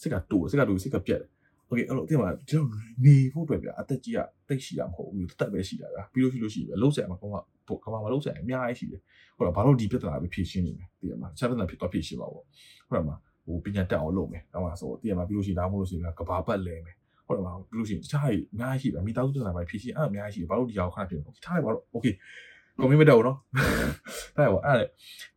[0.00, 1.28] စိတ်ကတူစိတ်ကတူစိတ်ကပြက်တယ်
[1.68, 2.68] okay အဲ့လိုတင်ပါကျွန်တော်
[3.04, 4.18] နေဖို့အတွက်ပြအသက်ကြီးက
[4.48, 7.36] တိတ်ရှိတာမဟုတ်ဘူးတက်ပဲရှိတာဗျာပြီးလို့ရှိလို့ရှိတယ်လုံးဆိုင်မှာကောင်းက
[7.84, 9.00] ကမ္ဘာမှာလုံးဆိုင်အများကြီးရှိတယ်
[9.36, 12.42] ဟုတ်လားဘာလို့ဒီပြဿနာပဲဖြေရှင်းနေလဲသိရမလားဆက်ပြဿနာဖြစ်တော့ဖြေရှင်းပါဘော
[12.88, 13.10] ဟုတ်လားမ
[13.44, 16.96] ဟိုပညာတက်အောင်လုပ်မယ်တော့မှာဆိုသိရမလားပြီးလို့ရှိရင်ဒါမှမဟုတ်လို့ရှိရင်ကဘာပတ်လဲမယ်
[17.26, 22.14] ဟုတ်လားမပြီးလို့ရှိရင်တခြားအများကြီးရှိတယ်မိသားစုပြဿနာပဲဖြေရှင်းအများကြီးရှိတယ်ဘာလို့ဒီဟာကိုခဏဖြစ်နေလဲတခြားဘာလို့ okay
[22.80, 23.36] ကွန်မန့်မတော့နော်
[24.36, 24.86] ဒါရောအဲ့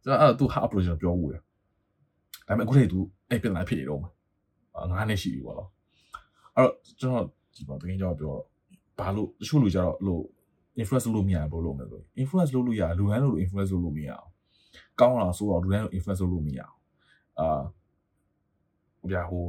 [0.03, 1.41] ကျွန်တော်အဲ့သူဟာ approach ပြောဘူးလေဒါ
[2.47, 4.09] ပေမဲ့အခုထိသူအဲ့ပြဿနာဖြစ်နေတော့မှာ
[4.91, 5.69] ငါးနှစ်ရှိပြီပေါ့နော်
[6.55, 7.25] အဲ့တော့ကျွန်တော်
[7.55, 8.41] ဒီပေါ်တကယ်ကြောက်ပြောတော့
[8.99, 10.23] ဘာလို့တချို့လူကြတော့လို့
[10.81, 14.29] influence လုပ်လို့မရဘူးလို့မယ်ဆို influence လုပ်လို့ရလူဟန်လို့ influence လုပ်လို့မရအောင်
[14.99, 16.75] ကောင်းလားဆိုတော့လူဟန်လို့ influence လုပ်လို့မရအောင်
[17.39, 17.61] အာ
[19.11, 19.45] ဗျာဟို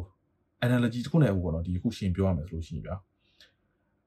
[0.64, 2.96] analogy တခုနဲ့ဟိုပေါ့နော်ဒီခုရှင်ပြောရမယ်ဆိုလို့ရှိရင်ဗျာ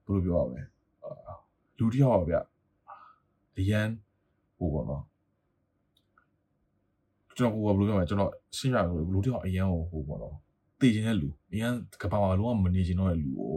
[0.04, 0.62] ဘယ်လိုပြောရမလဲ
[1.04, 1.34] အာ
[1.78, 2.40] လူတယောက်ဗျာ
[3.57, 3.89] အရန်
[4.57, 5.03] ဟိုပေါ့နော်
[7.37, 10.35] ကျွန်တော်ဟိုဘယ်လိုပြောမလဲကျွန်တော်ရှင်းပြလို့လူတယောက်အရန်ဟိုဟိုပေါ့နော်
[10.79, 13.53] တည်ခြင်းတဲ့လူအရန်ကဘာမှလုံးဝမနေခြင်းတော့တဲ့လူကို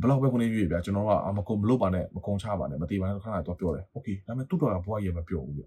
[0.00, 5.62] ဘလောက်ပဲခုနေပြည့်ပြကျွန်တော်ကအမကုံမလုပ်ပါနဲ့မကုံချပါနဲ့မတည်ပါနဲ့ခဏတော့ပြောတယ်โอเคဒါပေမဲ့သူ့တော်ကဘွားရေမပြောဘူးဗျ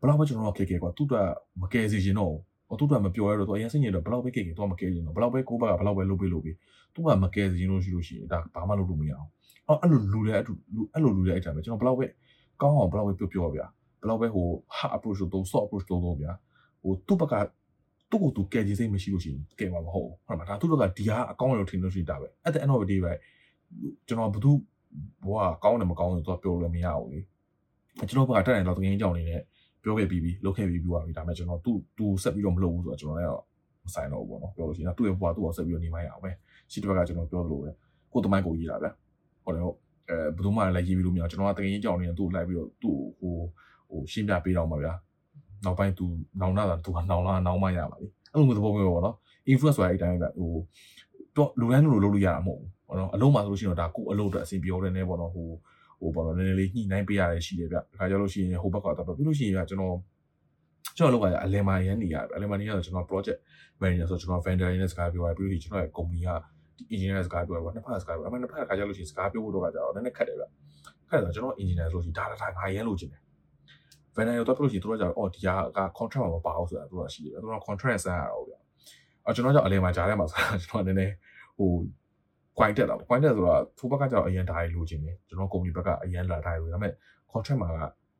[0.00, 1.28] ဘလောက်ပဲကျွန်တော်ကကဲကဲကွာသူ့တော်
[1.60, 2.34] မကဲစီခြင်းတော့
[2.71, 6.55] ဟိုသူ့တော်မပြောရတော့သူအရင်စင်ရတော့ဘလောက်ပဲကဲကဲတော့မကဲခြင်းတော့ဘလောက်ပဲကိုဘကဘလောက်ပဲလုပ်ပေးလို့ပြီး
[6.93, 9.29] သူ့ကမကဲစီခြင်းလို့ရှိလို့ရှိရင်ဒါဘာမှလုပ်လို့မရအောင်
[9.67, 10.55] အော်အဲ့လိုလူတွေအဲ့လို
[10.93, 12.05] အဲ့လိုလူတွေအဲ့တိုင်းပဲကျွန်တော်ဘလောက်ပဲ
[12.61, 13.61] ကောင်းအောင်ဘလောက်ပဲပြောပြောဗျ
[14.01, 16.27] ဘလောက်ပဲဟို hard approach တော့ soft approach တော့တော့ဗျ
[16.83, 17.33] ဟိုသူ့ဘက
[18.11, 23.13] သူ့ကိုသူကဲခြင်းစိတ်မရှိလို့ရှိရင်ကဲမှာမဟုတ်ဟုတ်မှာဒါသူ့ဘက်ကဒီဟာအကောင်းလို့ထင်လို့ရှိတာပဲ at the end of the day ပဲ
[24.07, 24.51] ကျွန်တော်ဘသူ
[25.25, 27.19] ဘောကကောင်းတယ်မကောင်းတယ်သူကပြောလို့မရဘူးလေ
[28.09, 29.41] ကျွန်တော်ဘက်ကတက်တယ်တော့တကယ်ကြောင်နေနဲ့
[29.83, 33.31] ပြောခဲ့ပြီးပြီလုပ်ခဲ့ပြီးပြီးသွားပြီဒါပေမဲ့ကျွန်တော်သူ့သူဆက်ပြီးတော့မလုပ်ဘူးဆိုတော့ကျွန်တော်လည်း
[33.85, 36.31] မဆိုင်တော့ဘူးပေါ့နော်ပြောလို့ရှိရင်သူ့ရဲ့ဘွားသူ့ကိုဆက်ပြီးတော့နေမရအောင်ပဲ
[36.71, 37.69] ရှိတဲ့ဘက်ကကျွန်တော်ပြောသလိုပဲ
[38.11, 38.87] ကိုယ်တမိုင်းကိုရေးတာဗျ
[39.43, 39.77] ဟုတ်တယ်ဟုတ်
[40.09, 43.35] အဲဘယ်သူမှလည်းရေးပြီးလို့မရကျွန်တော်ကတကယ်ကြောင်နေသူ့လိုက်ပြီးတော့သူ့ဟို
[43.89, 44.93] ဟိုရှင်းပြပေးတော့မှာဗျာ
[45.65, 46.05] နောက်ပိုင်းသူ
[46.41, 49.15] နောင်လာတာသူကနောင်လာနောင်မရပါလေအဲ့လိုမျိုးသဘောမျိုးပေါ့နော်
[49.51, 50.51] influence ဆိုတဲ့အတိုင်းပဲဟို
[51.37, 55.47] တော့လူတိုင်းလိုလုပ်လို့ရတာမဟုတ်ဘူးပေါ့နော်အလုံးမှာဆိုလို့ရှိရင်တော့ဒါကိုအလုံးအတွက်အဆင်ပြေတဲ့နေပေါ့နော်ဟို
[56.01, 59.95] ဟဟိုပေါ့နော်နည်းနည်းလေးညှိနှိုင်းပေးရတယ်ရှိတယ်ဗျ။ခါကြလို့ရှိရင်ဟိုဘက်ကတော့ပြီးလို့ရှိရင်ဗျကျွန်တော်
[60.97, 63.39] ကျွန်တော်လောက်ကအလယ်မာရန်နေရအလယ်မာနေရဆိုကျွန်တော် project
[63.81, 66.29] manager ဆိုကျွန်တော် vendor တွေနဲ့စကားပြောရပြီးလို့ရှိရင်ကျွန်တော်ရဲ့ company က
[66.77, 70.45] ဒီ engineer စကားပြောရပါနှစ်ဖက်စကားပြောအမှနှစ်ဖက်ခါကြလို့ရှိရင်စကားပြောဖို့တော့ကကြတော့နည်းနည်းခက်တယ်ဗျ
[71.09, 73.21] ခက်တယ်ကျွန်တော် engineer ဆိုလို့ရှိရင်ဒါဒါငါရန်လို့ချင်တယ်
[74.15, 78.53] vendor ရောတော့ပြောလို့ရှိရင်တို့ကကြတော့အော်ဒီဟာက contract မှာမပါဘူးဆိုတာတို့ကရှိတယ်တို့က contract ဆန်းရတော့ဗျ
[79.25, 81.13] အော်ကျွန်တော်ကြောင့်အလယ်မာကြားထဲမှာဆိုတာကျွန်တော်နည်းနည်း
[81.57, 81.69] ဟို
[82.57, 86.93] point တက်တာပေါ့ point တက်ဆိုတော့ထိုးဘက်ကကျတော့အရင်ဓာတ်လိုချင်တယ်ကျွန်တော် company ဘက်ကအရင်လာဓာတ်လိုဒါပေမဲ့
[87.31, 87.77] contract မှာက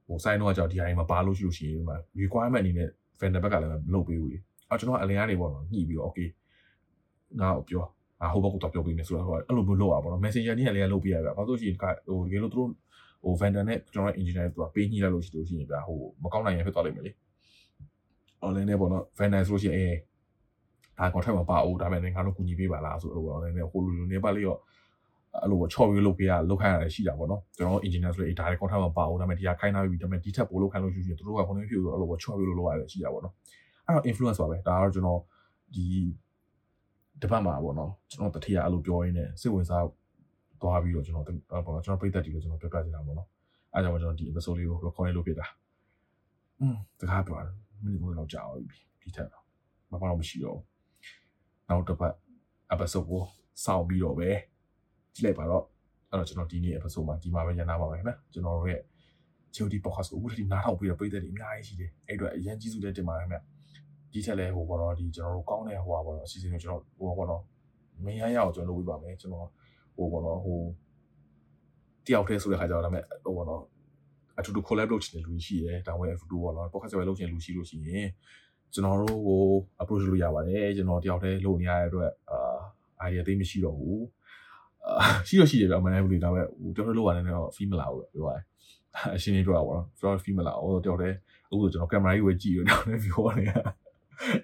[0.07, 2.89] ဟို sign တော့ကျတော့ဒီဟာတွေမပါလို့ရှိလို့ရှိရင်ဒီမှာ requirement အနေနဲ့
[3.19, 4.37] vendor ဘက်ကလည်းမလုပ်ပေးဘူးလေ
[4.69, 6.29] အော်ကျွန်တော်အလင်ကနေပေါ့နော်ညှိပြီးတော့ okay
[7.39, 7.85] ငါ့ကိုပြော
[8.21, 12.69] အာဟိုဘက်ကတော့ပြောပေးနေဆိုတော့အဲ့လိုမျိုးလုပ်ရပါတော့ messenger နဲ့လည်းလုပ်ပေးရပြဘာလို့ရှိရင်ဟိုတကယ်လို့သူတို့
[13.23, 17.11] ဟို vendor နဲ့ကျွန်တော် engineer တွေသူကပေးညှိလိုက်လို့ရှိလို့ရှိရင်ဗျာဟိုမကောင်းနိုင်ရင်ဖြစ်သွားလိမ့်မယ်လေ
[18.45, 19.97] online နဲ့ပေါ့နော် vendor ဆိုလို့ရှိရင်အေး
[20.99, 24.57] ဒါ contract မပါဘူးဒါပေမဲ့ငါတို့ကူညီပေးပါလားဆိုတော့ online နဲ့ဟိုလူလူနေပါလေရော
[25.39, 33.33] အဲ့လိုချော်ပြီးလုပ်ပေးရလုပ်ခိုင်းရတယ်ရှိတာပေါ့နော်ကျွန်တော် engineer ဆိုလေဒါတွေ contract မပါဘူးဒါပေမဲ့ဒီကခိုင်းထားပြီးဒါပေမဲ့ဒီထက်ပိုလုပ်ခိုင်းလို့ရှိရင်တို့ကခုနကဖြစ်လို့အဲ့လိုပေါ့ချော်ပြီးလုပ်လုပ်ရတယ်ရှိတာပေါ့နော်
[33.85, 35.19] အဲ့တော့ influence ပါပဲဒါကတော့ကျွန်တော်
[35.75, 35.85] ဒီ
[37.21, 39.85] တပတ်မှာပေါ့နော်ကျွန်တော်တတိယအဲ့လိုပြောရင်းနဲ့စိတ်ဝင်စား
[40.61, 41.25] သွားပြီးတော့ကျွန်တော်
[41.65, 43.27] ပေါ့နော်ကျွန်တော်ပြည့်သက်တယ်လို့ကျွန်တော်ပြောပြချင်တာပေါ့နော်
[43.73, 45.45] အားကြောင့်ကျွန်တော်ဒီ episode လေးကို record လုပ်ဖြစ်တာ
[46.61, 49.43] อืมတကားပြောတယ်မိနစ်30လောက်ကြာသွားပြီဒီထက်တော့
[49.91, 50.59] မမတော့မရှိတော့
[51.71, 52.13] နောက်တစ်ပတ်
[52.73, 53.23] episode ကို
[53.65, 54.29] စောင့်ပြီးတော့ပဲ
[55.15, 55.63] ကြည့်လိုက်ပါတော့
[56.09, 58.81] အဲ့တော့ကျွန်တော်ဒီနေ့ episode မှာဒီမှာပဲညနာပါမယ်ခင်ဗျကျွန်တော်တို့ရဲ့
[59.55, 63.37] GOD podcast ကိုအခုထိနားထောင်ပြီးတော့ပြည်သက်တွေအများကြီးရှိတယ်အဲ့အတွက်အရင်ကြီးစုလည်းတင်ပါတယ်ခင်ဗျ
[64.11, 67.43] ဒီချက်လဲဟိုပေါ့နော်ဒီကျွန်တော်တို့ကောင်းတဲ့ဟိုပါပေါ့နော်အစီအစဉ်ကိုကျွန်တော်ဟိုပေါ့နော်
[68.05, 69.47] မင်းရရအောင်ကျွန်တော်လုပ်ပြပါမယ်ကျွန်တော်
[69.95, 70.59] ဟိုပေါ့နော်ဟို
[72.05, 73.61] တယောက်တည်းဆိုတဲ့ခါကျတော့ဒါပေမဲ့ဟိုပေါ့နော်
[74.39, 78.07] အထူးတူ collab လုပ်ချင်တဲ့လူရှိရဲတောင်းဝဲအထူးတူပေါ့နော် podcast ပဲလုပ်ချင်လူရှိလို့ရှိရင်
[78.73, 79.41] ကျွန်တော်တို့ကို
[79.81, 84.03] approach လုပ်ရပါတယ်ကျွန်တော်တယောက်တည်းလုပ်နေရတဲ့အတွက်အာ idea သိမရှိတော့ဘူး
[84.87, 88.43] အာရှိတော့ရှိတယ်ဗျအမှန်တမ်းဘူးဒါပေမဲ့ဟိုတော်တော်လောက်ရတယ်တော့ fee မလာဘူးပြောရတယ်
[89.15, 91.15] အရှင်းလေးပြောတာပေါ့နော်ကျွန်တော် fee မလာဘူးတယောက်တည်း
[91.51, 93.51] အခုကျွန်တော်ကင်မရာကြီးဝယ်ကြည့်ရတော့လည်းပြောနေရ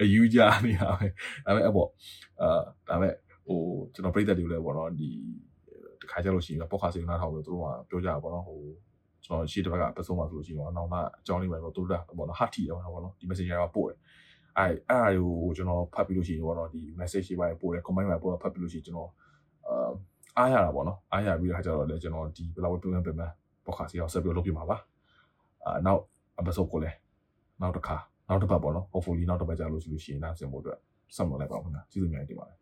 [0.02, 1.08] အယူကြနေရပဲ
[1.46, 1.90] ဒါပေမဲ့အပေါ့
[2.42, 2.50] အာ
[2.88, 3.13] ဒါပေမဲ့
[3.48, 3.60] ဟို
[3.94, 5.10] ကျွန်တော်ပြိသက်တွေလည်းပေါ့နော်ဒီ
[6.02, 8.60] တခါကြလို့ရှိရင်ပေါ့ခါစီနားထောင်လို့သူတို့ကပြောကြတာပေါ့နော်ဟို
[9.26, 13.98] ကျွန်တော်ရှေ့တစ်ဘက်ကပတ်စုံမှာဆိုလို့ရှိရင်တော့နောက်နောက်အကြောင်းလေးပဲတော့သူတို့ကပေါ့နော်ဟာတီရောပေါ့နော်ဒီ messenger ကပို့တယ်
[14.58, 19.12] အဲအဲ့အားကိုကျွန်တော်ဖတ်ပြီးလို့ရှိရင်ပေါ့နော်ဒီ message တွေပါပို့တယ် comment ပါပို့ဖတ်ပြီးလို့ရှိရင်ကျွန်တော်
[19.67, 19.91] အာ
[20.38, 23.32] အားရတာပေါ့နော်အားရပြီးတော့ခါကြတော့လည်းကျွန်တော်ဒီဘယ်လောက်ပြန်ပြန်ပြန်
[23.65, 24.78] ပေါ့ခါစီအောင်ဆက်ပြီးလုပ်ပြမှာပါ
[25.65, 26.02] အာနောက်
[26.39, 26.96] episode ကိုလည်း
[27.62, 27.96] နောက်တစ်ခါ
[28.30, 30.80] နောက်တစ်ပတ်ပေါ့နော် hopefully နောက်တစ်ပတ်ကြာလို့ရှိလို့ရှိရင်နားဆင်ဖို့အတွက်
[31.15, 32.56] ဆက်မလိုက်ပါဘူးခင်ဗျာကျေးဇူးများတင်ပါတယ်